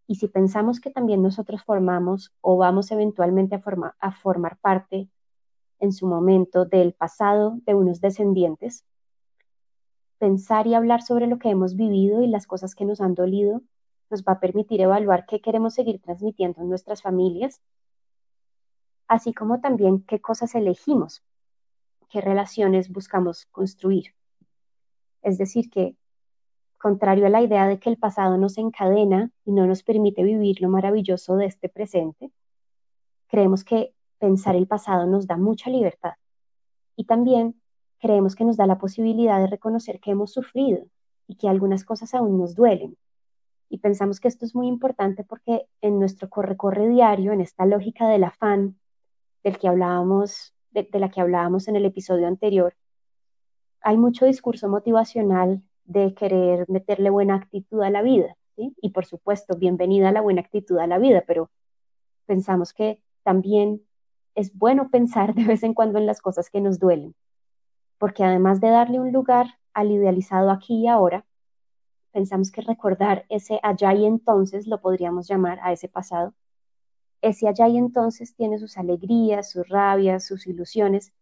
Y 0.07 0.17
si 0.17 0.29
pensamos 0.29 0.81
que 0.81 0.91
también 0.91 1.23
nosotros 1.23 1.63
formamos 1.63 2.33
o 2.41 2.57
vamos 2.57 2.91
eventualmente 2.91 3.55
a, 3.55 3.63
a 4.01 4.13
formar 4.13 4.59
parte 4.59 5.09
en 5.79 5.93
su 5.93 6.07
momento 6.07 6.65
del 6.65 6.93
pasado 6.93 7.59
de 7.65 7.75
unos 7.75 8.01
descendientes, 8.01 8.85
pensar 10.19 10.67
y 10.67 10.75
hablar 10.75 11.03
sobre 11.03 11.27
lo 11.27 11.39
que 11.39 11.51
hemos 11.51 11.77
vivido 11.77 12.23
y 12.23 12.27
las 12.27 12.47
cosas 12.47 12.75
que 12.75 12.85
nos 12.85 13.01
han 13.01 13.15
dolido 13.15 13.63
nos 14.11 14.25
va 14.25 14.33
a 14.33 14.41
permitir 14.41 14.81
evaluar 14.81 15.25
qué 15.27 15.41
queremos 15.41 15.75
seguir 15.75 16.01
transmitiendo 16.01 16.61
en 16.61 16.69
nuestras 16.69 17.01
familias, 17.01 17.61
así 19.11 19.35
como 19.35 19.61
también 19.61 20.05
qué 20.05 20.21
cosas 20.21 20.55
elegimos, 20.55 21.25
qué 22.11 22.21
relaciones 22.21 22.91
buscamos 22.91 23.47
construir. 23.47 24.15
Es 25.21 25.37
decir, 25.37 25.69
que 25.69 25.97
contrario 26.79 27.27
a 27.27 27.29
la 27.29 27.43
idea 27.43 27.67
de 27.67 27.81
que 27.81 27.91
el 27.91 27.97
pasado 27.97 28.39
nos 28.39 28.57
encadena 28.57 29.33
y 29.45 29.51
no 29.51 29.67
nos 29.67 29.83
permite 29.83 30.23
vivir 30.23 30.61
lo 30.61 30.69
maravilloso 30.69 31.35
de 31.35 31.47
este 31.47 31.69
presente, 31.69 32.31
creemos 33.27 33.65
que 33.65 33.93
pensar 34.21 34.55
el 34.55 34.69
pasado 34.69 35.07
nos 35.07 35.27
da 35.27 35.37
mucha 35.37 35.71
libertad 35.71 36.15
y 36.95 37.05
también 37.05 37.61
creemos 37.99 38.37
que 38.37 38.45
nos 38.45 38.57
da 38.57 38.67
la 38.67 38.79
posibilidad 38.79 39.41
de 39.41 39.49
reconocer 39.49 39.99
que 39.99 40.13
hemos 40.13 40.33
sufrido 40.33 40.87
y 41.27 41.35
que 41.35 41.49
algunas 41.49 41.85
cosas 41.85 42.15
aún 42.15 42.39
nos 42.39 42.55
duelen. 42.55 42.97
Y 43.69 43.79
pensamos 43.79 44.21
que 44.21 44.29
esto 44.29 44.45
es 44.45 44.55
muy 44.55 44.69
importante 44.69 45.25
porque 45.25 45.67
en 45.81 45.99
nuestro 45.99 46.29
corre-corre 46.29 46.89
diario, 46.89 47.33
en 47.33 47.41
esta 47.41 47.67
lógica 47.67 48.09
del 48.09 48.23
afán 48.23 48.77
del 49.43 49.59
que 49.59 49.69
hablábamos, 49.69 50.55
de 50.71 50.89
la 50.93 51.11
que 51.11 51.21
hablábamos 51.21 51.69
en 51.69 51.77
el 51.77 51.85
episodio 51.85 52.27
anterior, 52.27 52.75
hay 53.83 53.97
mucho 53.97 54.27
discurso 54.27 54.69
motivacional 54.69 55.63
de 55.85 56.15
querer 56.15 56.67
meterle 56.69 57.11
buena 57.11 57.37
actitud 57.37 57.83
a 57.83 57.91
la 57.91 58.03
vida. 58.03 58.37
Y 58.57 58.91
por 58.91 59.07
supuesto, 59.07 59.57
bienvenida 59.57 60.11
a 60.11 60.13
la 60.13 60.21
buena 60.21 60.43
actitud 60.43 60.79
a 60.79 60.87
la 60.87 60.99
vida, 60.99 61.25
pero 61.27 61.51
pensamos 62.27 62.75
que 62.75 63.03
también 63.23 63.83
es 64.35 64.57
bueno 64.57 64.91
pensar 64.91 65.35
de 65.35 65.45
vez 65.45 65.63
en 65.63 65.75
cuando 65.75 65.99
en 65.99 66.07
las 66.07 66.21
cosas 66.21 66.51
que 66.51 66.61
nos 66.61 66.79
duelen, 66.79 67.15
porque 67.99 68.23
además 68.25 68.61
de 68.61 68.69
darle 68.69 69.01
un 69.01 69.13
lugar 69.13 69.59
al 69.73 69.91
idealizado 69.91 70.51
aquí 70.51 70.83
y 70.83 70.89
ahora, 70.89 71.25
pensamos 72.13 72.51
que 72.51 72.61
recordar 72.61 73.25
ese 73.29 73.61
allá 73.63 73.95
y 73.95 74.05
entonces, 74.05 74.67
lo 74.67 74.81
podríamos 74.81 75.29
llamar 75.29 75.59
a 75.63 75.73
ese 75.73 75.89
pasado, 75.89 76.35
ese 77.23 77.49
allá 77.49 77.69
y 77.69 77.77
entonces 77.77 78.35
tiene 78.35 78.59
sus 78.59 78.77
alegrías, 78.79 79.51
sus 79.51 79.69
rabias, 79.69 80.25
sus 80.25 80.47
ilusiones, 80.47 81.13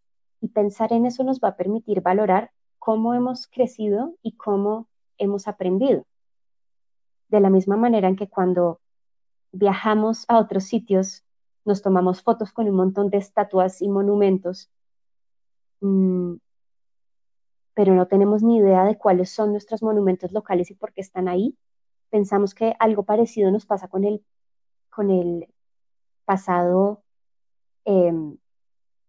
y 0.41 0.49
pensar 0.49 0.93
en 0.93 1.07
eso 1.07 1.25
nos 1.25 1.41
va 1.41 1.49
a 1.49 1.57
permitir 1.57 2.01
valorar 2.01 2.53
cómo 2.79 3.15
hemos 3.15 3.47
crecido 3.49 4.15
y 4.23 4.37
cómo 4.37 4.89
hemos 5.19 5.49
aprendido. 5.49 6.07
De 7.29 7.41
la 7.41 7.51
misma 7.51 7.77
manera 7.77 8.09
en 8.09 8.17
que 8.17 8.29
cuando 8.29 8.81
viajamos 9.53 10.25
a 10.29 10.39
otros 10.39 10.65
sitios, 10.65 11.25
nos 11.65 11.83
tomamos 11.83 12.23
fotos 12.23 12.53
con 12.53 12.69
un 12.69 12.77
montón 12.77 13.11
de 13.11 13.19
estatuas 13.19 13.83
y 13.83 13.89
monumentos, 13.89 14.71
mm, 15.81 16.35
pero 17.75 17.95
no 17.95 18.07
tenemos 18.07 18.43
ni 18.43 18.57
idea 18.59 18.85
de 18.85 18.97
cuáles 18.97 19.31
son 19.31 19.53
nuestros 19.53 19.83
monumentos 19.83 20.33
locales 20.33 20.71
y 20.71 20.75
por 20.75 20.93
qué 20.93 21.01
están 21.01 21.29
ahí. 21.29 21.57
Pensamos 22.11 22.55
que 22.55 22.75
algo 22.79 23.05
parecido 23.05 23.51
nos 23.51 23.67
pasa 23.67 23.89
con 23.89 24.05
el, 24.05 24.25
con 24.91 25.11
el 25.11 25.49
pasado 26.29 27.03
em, 27.87 28.37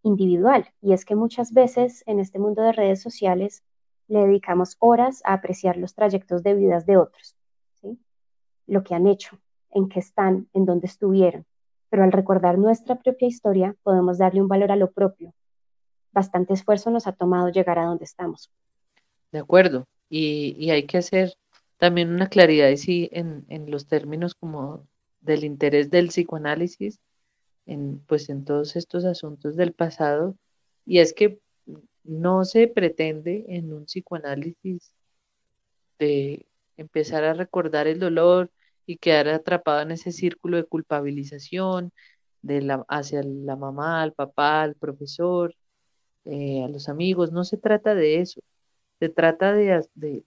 individual. 0.04 0.72
Y 0.82 0.94
es 0.94 1.04
que 1.04 1.16
muchas 1.16 1.52
veces 1.52 2.02
en 2.06 2.22
este 2.22 2.40
mundo 2.40 2.62
de 2.62 2.72
redes 2.72 3.02
sociales 3.02 3.62
le 4.08 4.20
dedicamos 4.20 4.78
horas 4.80 5.22
a 5.26 5.34
apreciar 5.34 5.76
los 5.76 5.94
trayectos 5.94 6.44
de 6.44 6.56
vidas 6.56 6.86
de 6.86 6.96
otros, 6.96 7.36
¿sí? 7.82 8.00
lo 8.68 8.86
que 8.86 8.96
han 8.96 9.06
hecho, 9.06 9.38
en 9.72 9.90
qué 9.90 10.00
están, 10.00 10.48
en 10.54 10.66
dónde 10.66 10.88
estuvieron. 10.88 11.46
Pero 11.90 12.04
al 12.04 12.14
recordar 12.14 12.58
nuestra 12.58 12.96
propia 12.96 13.28
historia, 13.28 13.76
podemos 13.84 14.18
darle 14.18 14.42
un 14.42 14.48
valor 14.48 14.72
a 14.72 14.78
lo 14.78 14.90
propio. 14.92 15.34
Bastante 16.14 16.54
esfuerzo 16.54 16.90
nos 16.90 17.06
ha 17.06 17.12
tomado 17.12 17.50
llegar 17.50 17.80
a 17.80 17.86
donde 17.86 18.06
estamos. 18.06 18.50
De 19.34 19.40
acuerdo. 19.40 19.86
Y, 20.10 20.70
hay 20.72 20.86
que 20.86 21.00
hacer 21.00 21.34
también 21.78 22.14
una 22.14 22.28
claridad 22.30 22.70
en, 22.88 23.46
en 23.50 23.70
los 23.70 23.88
términos 23.88 24.34
como 24.36 24.88
del 25.20 25.44
interés 25.44 25.92
del 25.92 26.08
psicoanálisis 26.08 27.00
en, 27.70 28.00
pues 28.08 28.30
en 28.30 28.46
todos 28.46 28.76
estos 28.76 29.06
asuntos 29.06 29.56
del 29.56 29.74
pasado, 29.74 30.36
y 30.86 31.00
es 31.00 31.14
que 31.14 31.40
no 32.04 32.44
se 32.44 32.68
pretende 32.68 33.46
en 33.48 33.72
un 33.72 33.86
psicoanálisis 33.86 34.92
de 36.00 36.48
empezar 36.78 37.24
a 37.24 37.34
recordar 37.34 37.86
el 37.88 38.00
dolor 38.00 38.50
y 38.88 38.98
quedar 38.98 39.28
atrapado 39.28 39.82
en 39.82 39.92
ese 39.92 40.12
círculo 40.12 40.58
de 40.58 40.64
culpabilización 40.64 41.92
de 42.42 42.62
la, 42.62 42.86
hacia 42.88 43.22
la 43.22 43.56
mamá, 43.56 44.02
al 44.02 44.14
papá, 44.14 44.64
al 44.64 44.74
profesor, 44.74 45.54
eh, 46.26 46.64
a 46.64 46.70
los 46.70 46.90
amigos. 46.90 47.32
No 47.32 47.44
se 47.44 47.58
trata 47.58 47.94
de 47.94 48.22
eso. 48.22 48.42
Se 49.00 49.10
trata 49.10 49.54
de, 49.54 49.86
de, 49.94 50.24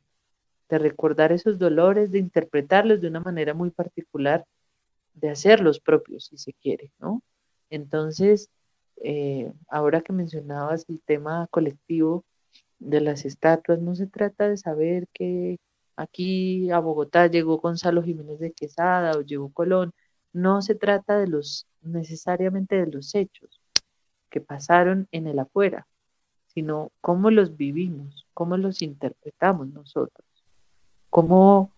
de 0.69 0.79
recordar 0.79 1.33
esos 1.33 1.59
dolores, 1.59 2.13
de 2.13 2.19
interpretarlos 2.19 3.01
de 3.01 3.09
una 3.09 3.21
manera 3.21 3.53
muy 3.55 3.71
particular, 3.71 4.45
de 5.15 5.31
hacerlos 5.31 5.81
propios, 5.81 6.27
si 6.27 6.37
se 6.37 6.53
quiere, 6.53 6.93
¿no? 7.01 7.21
Entonces, 7.73 8.51
eh, 9.03 9.51
ahora 9.69 10.03
que 10.03 10.13
mencionabas 10.13 10.85
el 10.91 11.01
tema 11.01 11.49
colectivo 11.51 12.23
de 12.79 13.01
las 13.01 13.25
estatuas, 13.25 13.81
no 13.81 13.95
se 13.95 14.07
trata 14.07 14.47
de 14.47 14.59
saber 14.59 15.09
que 15.15 15.59
aquí 15.97 16.71
a 16.71 16.81
Bogotá 16.81 17.29
llegó 17.29 17.59
Gonzalo 17.59 18.03
Jiménez 18.03 18.41
de 18.41 18.53
Quesada 18.53 19.13
o 19.17 19.23
llegó 19.23 19.51
Colón, 19.53 19.93
no 20.35 20.61
se 20.61 20.75
trata 20.75 21.19
de 21.19 21.29
los 21.29 21.67
necesariamente 21.81 22.77
de 22.77 22.93
los 22.93 23.15
hechos 23.15 23.63
que 24.29 24.43
pasaron 24.43 25.09
en 25.11 25.27
el 25.27 25.39
afuera, 25.39 25.87
sino 26.49 26.93
cómo 27.01 27.31
los 27.31 27.57
vivimos, 27.57 28.27
cómo 28.35 28.59
los 28.59 28.83
interpretamos 28.83 29.69
nosotros, 29.69 30.27
cómo 31.09 31.73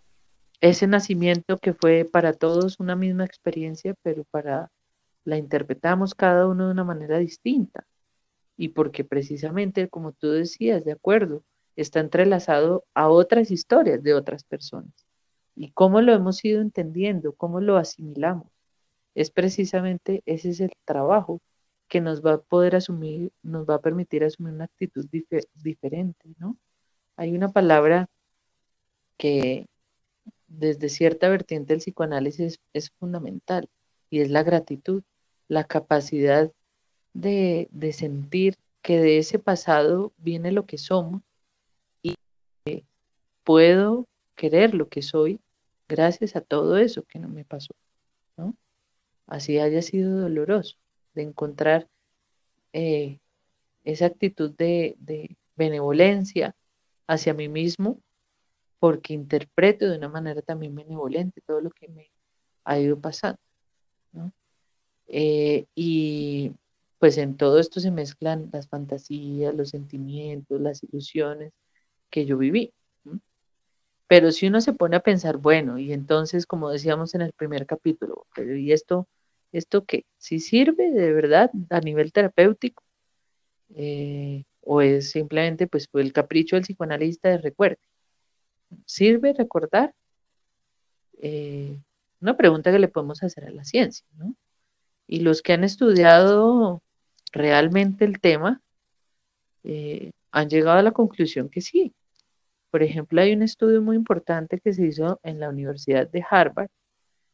ese 0.60 0.88
nacimiento 0.88 1.56
que 1.58 1.72
fue 1.72 2.04
para 2.04 2.32
todos 2.32 2.80
una 2.80 2.96
misma 2.96 3.24
experiencia, 3.24 3.94
pero 4.02 4.24
para 4.24 4.72
la 5.24 5.38
interpretamos 5.38 6.14
cada 6.14 6.46
uno 6.48 6.66
de 6.66 6.72
una 6.72 6.84
manera 6.84 7.18
distinta. 7.18 7.86
Y 8.56 8.70
porque 8.70 9.04
precisamente, 9.04 9.88
como 9.88 10.12
tú 10.12 10.30
decías, 10.30 10.84
de 10.84 10.92
acuerdo, 10.92 11.44
está 11.76 12.00
entrelazado 12.00 12.84
a 12.94 13.08
otras 13.08 13.50
historias 13.50 14.02
de 14.02 14.14
otras 14.14 14.44
personas. 14.44 14.92
Y 15.56 15.72
cómo 15.72 16.00
lo 16.00 16.12
hemos 16.14 16.44
ido 16.44 16.60
entendiendo, 16.60 17.34
cómo 17.34 17.60
lo 17.60 17.76
asimilamos. 17.76 18.48
Es 19.14 19.30
precisamente 19.30 20.22
ese 20.26 20.50
es 20.50 20.60
el 20.60 20.72
trabajo 20.84 21.40
que 21.88 22.00
nos 22.00 22.24
va 22.24 22.34
a 22.34 22.42
poder 22.42 22.76
asumir, 22.76 23.32
nos 23.42 23.68
va 23.68 23.76
a 23.76 23.80
permitir 23.80 24.24
asumir 24.24 24.54
una 24.54 24.64
actitud 24.64 25.06
diferente, 25.54 26.34
¿no? 26.38 26.56
Hay 27.16 27.34
una 27.34 27.52
palabra 27.52 28.08
que 29.16 29.66
desde 30.48 30.88
cierta 30.88 31.28
vertiente 31.28 31.72
del 31.72 31.80
psicoanálisis 31.80 32.58
es 32.72 32.90
fundamental 32.90 33.68
y 34.10 34.20
es 34.20 34.30
la 34.30 34.42
gratitud 34.42 35.02
la 35.48 35.64
capacidad 35.64 36.50
de, 37.12 37.68
sentir 37.92 38.56
que 38.82 38.98
de 39.00 39.18
ese 39.18 39.38
pasado 39.38 40.12
viene 40.18 40.52
lo 40.52 40.66
que 40.66 40.78
somos 40.78 41.22
y 42.02 42.14
puedo 43.44 44.06
querer 44.34 44.74
lo 44.74 44.88
que 44.88 45.02
soy 45.02 45.40
gracias 45.88 46.36
a 46.36 46.40
todo 46.40 46.78
eso 46.78 47.04
que 47.04 47.18
no 47.18 47.28
me 47.28 47.44
pasó, 47.44 47.74
¿no? 48.36 48.56
Así 49.26 49.58
haya 49.58 49.82
sido 49.82 50.20
doloroso 50.20 50.76
de 51.14 51.22
encontrar 51.22 51.88
eh, 52.72 53.20
esa 53.84 54.06
actitud 54.06 54.50
de, 54.56 54.96
de 54.98 55.36
benevolencia 55.56 56.54
hacia 57.06 57.34
mí 57.34 57.48
mismo, 57.48 58.00
porque 58.78 59.14
interpreto 59.14 59.88
de 59.88 59.96
una 59.96 60.08
manera 60.08 60.42
también 60.42 60.74
benevolente 60.74 61.40
todo 61.46 61.60
lo 61.60 61.70
que 61.70 61.88
me 61.88 62.10
ha 62.64 62.78
ido 62.78 62.98
pasando. 62.98 63.38
Eh, 65.08 65.66
y 65.74 66.52
pues 66.98 67.18
en 67.18 67.36
todo 67.36 67.58
esto 67.58 67.80
se 67.80 67.90
mezclan 67.90 68.50
las 68.52 68.68
fantasías, 68.68 69.54
los 69.54 69.70
sentimientos, 69.70 70.60
las 70.60 70.82
ilusiones 70.82 71.52
que 72.10 72.26
yo 72.26 72.38
viví. 72.38 72.72
Pero 74.06 74.32
si 74.32 74.46
uno 74.46 74.60
se 74.60 74.72
pone 74.72 74.96
a 74.96 75.00
pensar, 75.00 75.38
bueno, 75.38 75.78
y 75.78 75.92
entonces, 75.92 76.46
como 76.46 76.70
decíamos 76.70 77.14
en 77.14 77.22
el 77.22 77.32
primer 77.32 77.66
capítulo, 77.66 78.26
¿y 78.36 78.72
esto, 78.72 79.08
esto 79.52 79.84
qué? 79.84 80.04
¿Si 80.18 80.40
sirve 80.40 80.90
de 80.90 81.12
verdad 81.12 81.50
a 81.70 81.80
nivel 81.80 82.12
terapéutico? 82.12 82.82
Eh, 83.74 84.44
¿O 84.60 84.80
es 84.82 85.10
simplemente 85.10 85.66
pues 85.66 85.88
el 85.94 86.12
capricho 86.12 86.56
del 86.56 86.64
psicoanalista 86.64 87.30
de 87.30 87.38
recuerde? 87.38 87.78
¿Sirve 88.86 89.32
recordar? 89.32 89.94
Eh, 91.18 91.80
una 92.20 92.36
pregunta 92.36 92.70
que 92.72 92.78
le 92.78 92.88
podemos 92.88 93.22
hacer 93.22 93.44
a 93.46 93.50
la 93.50 93.64
ciencia, 93.64 94.06
¿no? 94.16 94.34
Y 95.06 95.20
los 95.20 95.42
que 95.42 95.52
han 95.52 95.64
estudiado 95.64 96.82
realmente 97.32 98.04
el 98.04 98.20
tema 98.20 98.60
eh, 99.64 100.12
han 100.30 100.48
llegado 100.48 100.78
a 100.78 100.82
la 100.82 100.92
conclusión 100.92 101.48
que 101.48 101.60
sí, 101.60 101.94
por 102.74 102.82
ejemplo, 102.82 103.20
hay 103.20 103.32
un 103.32 103.42
estudio 103.42 103.80
muy 103.80 103.94
importante 103.94 104.58
que 104.58 104.72
se 104.72 104.84
hizo 104.84 105.20
en 105.22 105.38
la 105.38 105.48
Universidad 105.48 106.08
de 106.10 106.24
Harvard, 106.28 106.70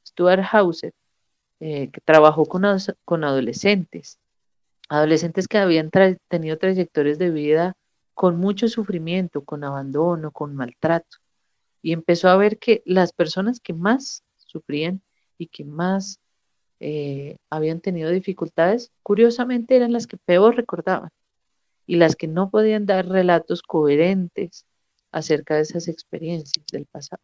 Stuart 0.06 0.44
Hauser, 0.52 0.92
eh, 1.60 1.90
que 1.90 2.02
trabajó 2.02 2.44
con, 2.44 2.62
con 3.06 3.24
adolescentes, 3.24 4.18
adolescentes 4.90 5.48
que 5.48 5.56
habían 5.56 5.90
tenido 6.28 6.58
trayectorias 6.58 7.18
de 7.18 7.30
vida 7.30 7.72
con 8.12 8.36
mucho 8.36 8.68
sufrimiento, 8.68 9.42
con 9.42 9.64
abandono, 9.64 10.30
con 10.30 10.54
maltrato, 10.54 11.16
y 11.80 11.94
empezó 11.94 12.28
a 12.28 12.36
ver 12.36 12.58
que 12.58 12.82
las 12.84 13.14
personas 13.14 13.60
que 13.60 13.72
más 13.72 14.22
sufrían 14.36 15.00
y 15.38 15.46
que 15.46 15.64
más 15.64 16.20
eh, 16.80 17.36
habían 17.50 17.80
tenido 17.80 18.10
dificultades, 18.10 18.90
curiosamente 19.02 19.76
eran 19.76 19.92
las 19.92 20.06
que 20.06 20.16
peor 20.16 20.56
recordaban 20.56 21.10
y 21.86 21.96
las 21.96 22.16
que 22.16 22.28
no 22.28 22.50
podían 22.50 22.86
dar 22.86 23.06
relatos 23.08 23.62
coherentes 23.62 24.64
acerca 25.12 25.56
de 25.56 25.62
esas 25.62 25.88
experiencias 25.88 26.64
del 26.72 26.86
pasado. 26.86 27.22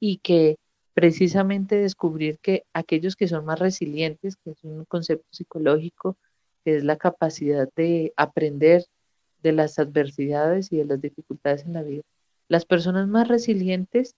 Y 0.00 0.18
que 0.18 0.56
precisamente 0.94 1.76
descubrir 1.76 2.38
que 2.38 2.64
aquellos 2.72 3.16
que 3.16 3.28
son 3.28 3.44
más 3.44 3.58
resilientes, 3.58 4.36
que 4.36 4.50
es 4.50 4.64
un 4.64 4.84
concepto 4.86 5.26
psicológico, 5.30 6.16
que 6.64 6.76
es 6.76 6.84
la 6.84 6.96
capacidad 6.96 7.68
de 7.76 8.12
aprender 8.16 8.84
de 9.42 9.52
las 9.52 9.78
adversidades 9.78 10.72
y 10.72 10.78
de 10.78 10.86
las 10.86 11.00
dificultades 11.00 11.64
en 11.64 11.74
la 11.74 11.82
vida, 11.82 12.02
las 12.48 12.64
personas 12.64 13.08
más 13.08 13.28
resilientes, 13.28 14.14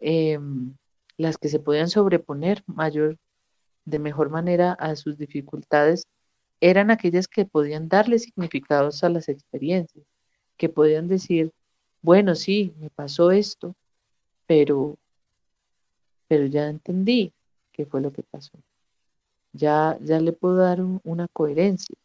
em, 0.00 0.74
las 1.16 1.36
que 1.38 1.48
se 1.48 1.60
podían 1.60 1.88
sobreponer 1.88 2.62
mayor, 2.66 3.18
de 3.84 3.98
mejor 3.98 4.30
manera 4.30 4.72
a 4.72 4.96
sus 4.96 5.18
dificultades, 5.18 6.06
eran 6.60 6.90
aquellas 6.90 7.28
que 7.28 7.44
podían 7.44 7.88
darle 7.88 8.18
significados 8.18 9.04
a 9.04 9.08
las 9.08 9.28
experiencias, 9.28 10.04
que 10.56 10.68
podían 10.68 11.08
decir, 11.08 11.52
bueno, 12.02 12.34
sí, 12.34 12.74
me 12.78 12.90
pasó 12.90 13.30
esto, 13.30 13.74
pero, 14.46 14.96
pero 16.28 16.46
ya 16.46 16.68
entendí 16.68 17.32
qué 17.72 17.86
fue 17.86 18.00
lo 18.00 18.12
que 18.12 18.22
pasó. 18.22 18.52
Ya, 19.52 19.98
ya 20.02 20.20
le 20.20 20.32
puedo 20.32 20.56
dar 20.56 20.80
una 20.82 21.28
coherencia. 21.28 21.96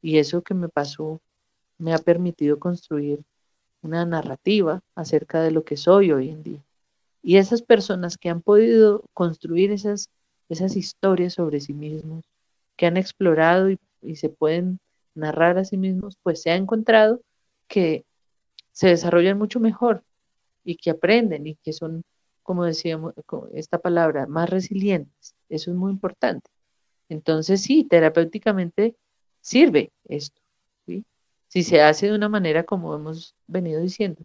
Y 0.00 0.18
eso 0.18 0.42
que 0.42 0.54
me 0.54 0.68
pasó 0.68 1.20
me 1.78 1.94
ha 1.94 1.98
permitido 1.98 2.58
construir 2.58 3.24
una 3.82 4.04
narrativa 4.06 4.80
acerca 4.94 5.42
de 5.42 5.50
lo 5.50 5.64
que 5.64 5.76
soy 5.76 6.12
hoy 6.12 6.30
en 6.30 6.42
día. 6.42 6.64
Y 7.22 7.36
esas 7.36 7.62
personas 7.62 8.18
que 8.18 8.28
han 8.28 8.42
podido 8.42 9.04
construir 9.14 9.70
esas, 9.70 10.10
esas 10.48 10.76
historias 10.76 11.34
sobre 11.34 11.60
sí 11.60 11.74
mismos, 11.74 12.24
que 12.76 12.86
han 12.86 12.96
explorado 12.96 13.70
y, 13.70 13.78
se 14.16 14.28
pueden 14.28 14.80
narrar 15.14 15.58
a 15.58 15.64
sí 15.64 15.78
mismos, 15.78 16.18
pues 16.22 16.42
se 16.42 16.50
ha 16.50 16.56
encontrado 16.56 17.22
que 17.68 18.04
se 18.72 18.88
desarrollan 18.88 19.38
mucho 19.38 19.60
mejor 19.60 20.04
y 20.64 20.76
que 20.76 20.90
aprenden 20.90 21.46
y 21.46 21.56
que 21.56 21.72
son, 21.72 22.02
como 22.42 22.64
decíamos, 22.64 23.14
esta 23.54 23.78
palabra, 23.78 24.26
más 24.26 24.50
resilientes. 24.50 25.34
Eso 25.48 25.70
es 25.70 25.76
muy 25.76 25.92
importante. 25.92 26.50
Entonces, 27.08 27.62
sí, 27.62 27.84
terapéuticamente 27.84 28.96
sirve 29.40 29.92
esto. 30.06 30.40
Si 31.48 31.62
se 31.62 31.80
hace 31.80 32.08
de 32.08 32.14
una 32.16 32.28
manera, 32.28 32.64
como 32.64 32.94
hemos 32.96 33.36
venido 33.46 33.80
diciendo, 33.80 34.22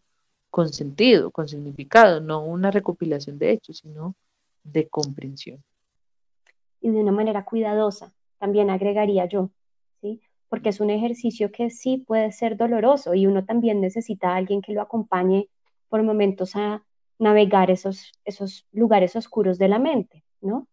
con 0.49 0.73
sentido, 0.73 1.31
con 1.31 1.47
significado, 1.47 2.21
no 2.21 2.43
una 2.43 2.71
recopilación 2.71 3.37
de 3.37 3.51
hechos, 3.51 3.77
sino 3.83 4.15
de 4.63 4.87
comprensión. 4.89 5.63
Y 6.81 6.89
de 6.89 7.01
una 7.01 7.11
manera 7.11 7.45
cuidadosa, 7.45 8.13
también 8.37 8.69
agregaría 8.69 9.25
yo, 9.25 9.51
¿sí? 10.01 10.21
porque 10.49 10.69
es 10.69 10.79
un 10.79 10.89
ejercicio 10.89 11.51
que 11.51 11.69
sí 11.69 11.97
puede 11.97 12.31
ser 12.31 12.57
doloroso 12.57 13.13
y 13.13 13.27
uno 13.27 13.45
también 13.45 13.81
necesita 13.81 14.29
a 14.31 14.35
alguien 14.35 14.61
que 14.61 14.73
lo 14.73 14.81
acompañe 14.81 15.47
por 15.87 16.03
momentos 16.03 16.55
a 16.55 16.83
navegar 17.19 17.69
esos, 17.69 18.11
esos 18.25 18.65
lugares 18.71 19.15
oscuros 19.15 19.57
de 19.57 19.67
la 19.67 19.79
mente, 19.79 20.23
¿no? 20.41 20.67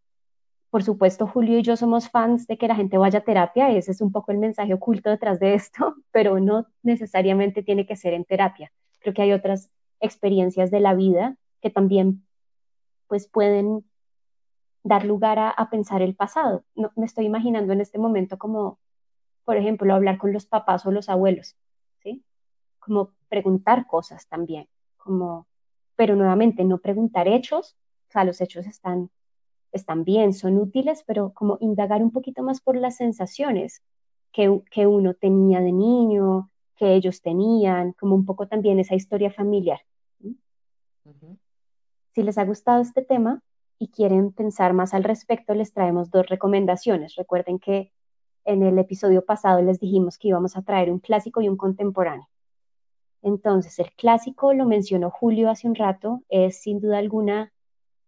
Por 0.71 0.83
supuesto, 0.83 1.27
Julio 1.27 1.59
y 1.59 1.63
yo 1.63 1.77
somos 1.77 2.09
fans 2.09 2.47
de 2.47 2.59
que 2.59 2.69
la 2.69 2.75
gente 2.75 2.99
vaya 2.99 3.21
a 3.21 3.25
terapia, 3.25 3.71
ese 3.71 3.93
es 3.93 4.01
un 4.01 4.13
poco 4.13 4.33
el 4.33 4.39
mensaje 4.39 4.75
oculto 4.75 5.11
detrás 5.11 5.39
de 5.39 5.55
esto, 5.55 5.95
pero 6.11 6.41
no 6.41 6.67
necesariamente 6.83 7.63
tiene 7.63 7.87
que 7.87 7.97
ser 7.97 8.15
en 8.15 8.25
terapia. 8.25 8.73
Creo 9.01 9.15
que 9.15 9.23
hay 9.23 9.33
otras 9.33 9.71
experiencias 10.01 10.71
de 10.71 10.81
la 10.81 10.95
vida 10.95 11.37
que 11.61 11.71
también 11.71 12.25
pues 13.09 13.29
pueden 13.29 13.85
dar 14.87 15.05
lugar 15.05 15.39
a, 15.39 15.51
a 15.51 15.71
pensar 15.71 16.03
el 16.03 16.15
pasado. 16.15 16.65
No, 16.75 16.91
me 16.97 17.07
estoy 17.07 17.27
imaginando 17.27 17.73
en 17.73 17.81
este 17.81 17.99
momento 17.99 18.39
como 18.39 18.79
por 19.47 19.57
ejemplo, 19.57 19.95
hablar 19.95 20.19
con 20.19 20.33
los 20.33 20.45
papás 20.45 20.85
o 20.87 20.91
los 20.91 21.09
abuelos, 21.09 21.57
¿sí? 22.03 22.25
Como 22.81 23.13
preguntar 23.29 23.87
cosas 23.87 24.27
también, 24.27 24.69
como, 24.97 25.47
pero 25.95 26.17
nuevamente 26.17 26.65
no 26.65 26.79
preguntar 26.79 27.29
hechos, 27.29 27.77
o 28.09 28.13
sea, 28.13 28.25
los 28.25 28.41
hechos 28.41 28.67
están, 28.67 29.09
están 29.71 30.03
bien, 30.03 30.35
son 30.35 30.59
útiles, 30.59 31.05
pero 31.07 31.33
como 31.33 31.59
indagar 31.61 32.03
un 32.03 32.11
poquito 32.11 32.43
más 32.43 32.61
por 32.61 32.77
las 32.77 32.97
sensaciones 32.97 33.83
que, 34.33 34.63
que 34.69 34.89
uno 34.89 35.15
tenía 35.15 35.61
de 35.61 35.71
niño, 35.71 36.51
que 36.75 36.95
ellos 36.95 37.23
tenían, 37.23 37.93
como 37.93 38.17
un 38.17 38.27
poco 38.27 38.49
también 38.49 38.81
esa 38.81 38.97
historia 38.97 39.31
familiar. 39.31 39.81
Si 42.15 42.23
les 42.25 42.37
ha 42.37 42.45
gustado 42.45 42.83
este 42.83 43.03
tema 43.03 43.45
y 43.79 43.89
quieren 43.89 44.33
pensar 44.33 44.73
más 44.73 44.95
al 44.95 45.05
respecto, 45.05 45.55
les 45.55 45.73
traemos 45.73 46.11
dos 46.11 46.27
recomendaciones. 46.27 47.15
Recuerden 47.17 47.59
que 47.59 47.93
en 48.45 48.63
el 48.63 48.79
episodio 48.79 49.25
pasado 49.25 49.61
les 49.61 49.81
dijimos 49.81 50.19
que 50.19 50.29
íbamos 50.29 50.57
a 50.57 50.63
traer 50.63 50.91
un 50.91 51.01
clásico 51.01 51.41
y 51.41 51.49
un 51.49 51.57
contemporáneo. 51.57 52.29
Entonces, 53.23 53.79
el 53.79 53.91
clásico, 53.93 54.55
lo 54.55 54.67
mencionó 54.67 55.11
Julio 55.11 55.51
hace 55.51 55.67
un 55.67 55.75
rato, 55.75 56.23
es 56.29 56.63
sin 56.63 56.81
duda 56.81 56.99
alguna 56.99 57.53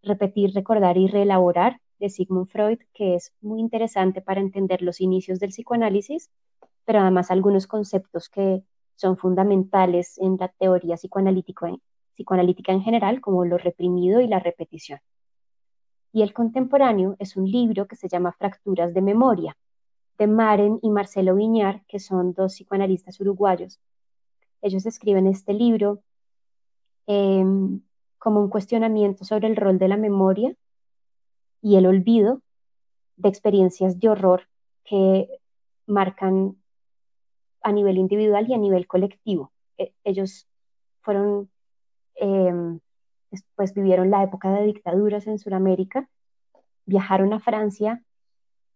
repetir, 0.03 0.53
recordar 0.55 0.97
y 0.97 1.09
reelaborar 1.09 1.81
de 1.99 2.09
Sigmund 2.09 2.49
Freud, 2.49 2.79
que 2.95 3.17
es 3.17 3.33
muy 3.41 3.61
interesante 3.61 4.23
para 4.23 4.41
entender 4.41 4.83
los 4.83 5.01
inicios 5.01 5.41
del 5.41 5.51
psicoanálisis, 5.51 6.31
pero 6.85 7.01
además 7.01 7.31
algunos 7.31 7.67
conceptos 7.67 8.29
que 8.29 8.63
son 8.95 9.17
fundamentales 9.17 10.19
en 10.19 10.37
la 10.39 10.49
teoría 10.49 10.97
psicoanalítica, 10.97 11.73
psicoanalítica 12.15 12.73
en 12.73 12.83
general, 12.83 13.21
como 13.21 13.45
lo 13.45 13.59
reprimido 13.59 14.21
y 14.21 14.29
la 14.29 14.39
repetición. 14.39 15.01
Y 16.13 16.23
el 16.23 16.33
contemporáneo 16.33 17.17
es 17.19 17.37
un 17.37 17.51
libro 17.51 17.87
que 17.87 17.97
se 17.97 18.09
llama 18.09 18.33
Fracturas 18.33 18.95
de 18.95 19.03
Memoria, 19.03 19.57
de 20.19 20.27
Maren 20.27 20.79
y 20.83 20.91
Marcelo 20.91 21.35
Viñar, 21.35 21.85
que 21.87 22.01
son 22.01 22.33
dos 22.33 22.55
psicoanalistas 22.55 23.21
uruguayos. 23.21 23.81
Ellos 24.63 24.87
escriben 24.87 25.27
este 25.27 25.53
libro 25.53 26.03
em, 27.07 27.81
como 28.19 28.41
un 28.41 28.49
cuestionamiento 28.49 29.25
sobre 29.25 29.47
el 29.47 29.57
rol 29.57 29.79
de 29.79 29.89
la 29.89 29.97
memoria 29.97 30.55
y 31.63 31.77
el 31.77 31.87
olvido 31.87 32.43
de 33.17 33.29
experiencias 33.29 33.99
de 34.01 34.09
horror 34.09 34.49
que 34.85 35.29
marcan 35.87 36.57
a 37.63 37.73
nivel 37.73 37.99
individual 37.99 38.49
y 38.49 38.55
a 38.55 38.59
nivel 38.59 38.87
colectivo. 38.87 39.53
E, 39.77 39.93
ellos 40.05 40.47
fueron, 41.01 41.51
em, 42.17 42.81
pues 43.57 43.75
vivieron 43.75 44.11
la 44.11 44.23
época 44.23 44.51
de 44.53 44.65
dictaduras 44.65 45.27
en 45.27 45.39
Sudamérica, 45.39 46.09
viajaron 46.87 47.33
a 47.33 47.41
Francia 47.41 48.03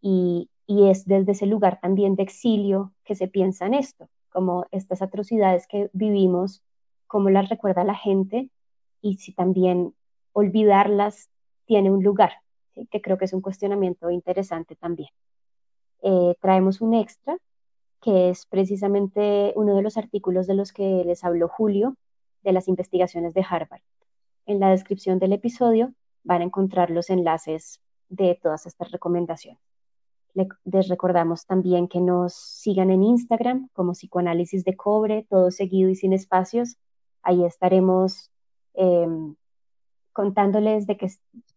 y 0.00 0.50
y 0.66 0.88
es 0.88 1.04
desde 1.06 1.32
ese 1.32 1.46
lugar 1.46 1.80
también 1.80 2.16
de 2.16 2.22
exilio 2.22 2.92
que 3.04 3.14
se 3.14 3.28
piensa 3.28 3.66
en 3.66 3.74
esto, 3.74 4.08
como 4.30 4.66
estas 4.70 5.02
atrocidades 5.02 5.66
que 5.66 5.90
vivimos, 5.92 6.62
cómo 7.06 7.30
las 7.30 7.48
recuerda 7.48 7.84
la 7.84 7.94
gente 7.94 8.48
y 9.00 9.16
si 9.16 9.32
también 9.32 9.94
olvidarlas 10.32 11.28
tiene 11.66 11.90
un 11.90 12.02
lugar, 12.02 12.32
que 12.90 13.02
creo 13.02 13.18
que 13.18 13.26
es 13.26 13.32
un 13.32 13.42
cuestionamiento 13.42 14.10
interesante 14.10 14.76
también. 14.76 15.10
Eh, 16.02 16.34
traemos 16.40 16.80
un 16.80 16.94
extra 16.94 17.36
que 18.00 18.30
es 18.30 18.46
precisamente 18.46 19.52
uno 19.54 19.76
de 19.76 19.82
los 19.82 19.96
artículos 19.96 20.46
de 20.46 20.54
los 20.54 20.72
que 20.72 21.04
les 21.04 21.22
habló 21.22 21.48
Julio 21.48 21.94
de 22.42 22.52
las 22.52 22.66
investigaciones 22.66 23.34
de 23.34 23.44
Harvard. 23.48 23.82
En 24.46 24.60
la 24.60 24.70
descripción 24.70 25.18
del 25.18 25.32
episodio 25.32 25.94
van 26.24 26.42
a 26.42 26.44
encontrar 26.44 26.90
los 26.90 27.10
enlaces 27.10 27.80
de 28.08 28.38
todas 28.42 28.66
estas 28.66 28.90
recomendaciones. 28.90 29.60
Les 30.34 30.88
recordamos 30.88 31.46
también 31.46 31.88
que 31.88 32.00
nos 32.00 32.34
sigan 32.34 32.90
en 32.90 33.02
Instagram 33.02 33.68
como 33.74 33.92
psicoanálisis 33.92 34.64
de 34.64 34.76
cobre, 34.76 35.26
todo 35.28 35.50
seguido 35.50 35.90
y 35.90 35.94
sin 35.94 36.12
espacios. 36.12 36.76
Ahí 37.22 37.44
estaremos 37.44 38.30
em, 38.74 39.36
contándoles, 40.12 40.86
de 40.86 40.96
que, 40.96 41.10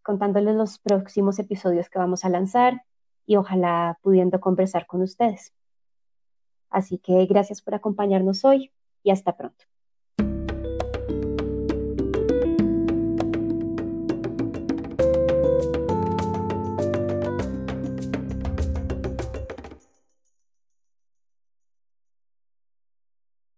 contándoles 0.03 0.55
los 0.55 0.79
próximos 0.79 1.39
episodios 1.39 1.89
que 1.89 1.99
vamos 1.99 2.25
a 2.25 2.29
lanzar 2.29 2.83
y 3.25 3.37
ojalá 3.37 3.97
pudiendo 4.01 4.39
conversar 4.39 4.85
con 4.87 5.01
ustedes. 5.01 5.53
Así 6.69 6.97
que 6.97 7.25
gracias 7.25 7.61
por 7.61 7.75
acompañarnos 7.75 8.43
hoy 8.43 8.71
y 9.03 9.11
hasta 9.11 9.37
pronto. 9.37 9.65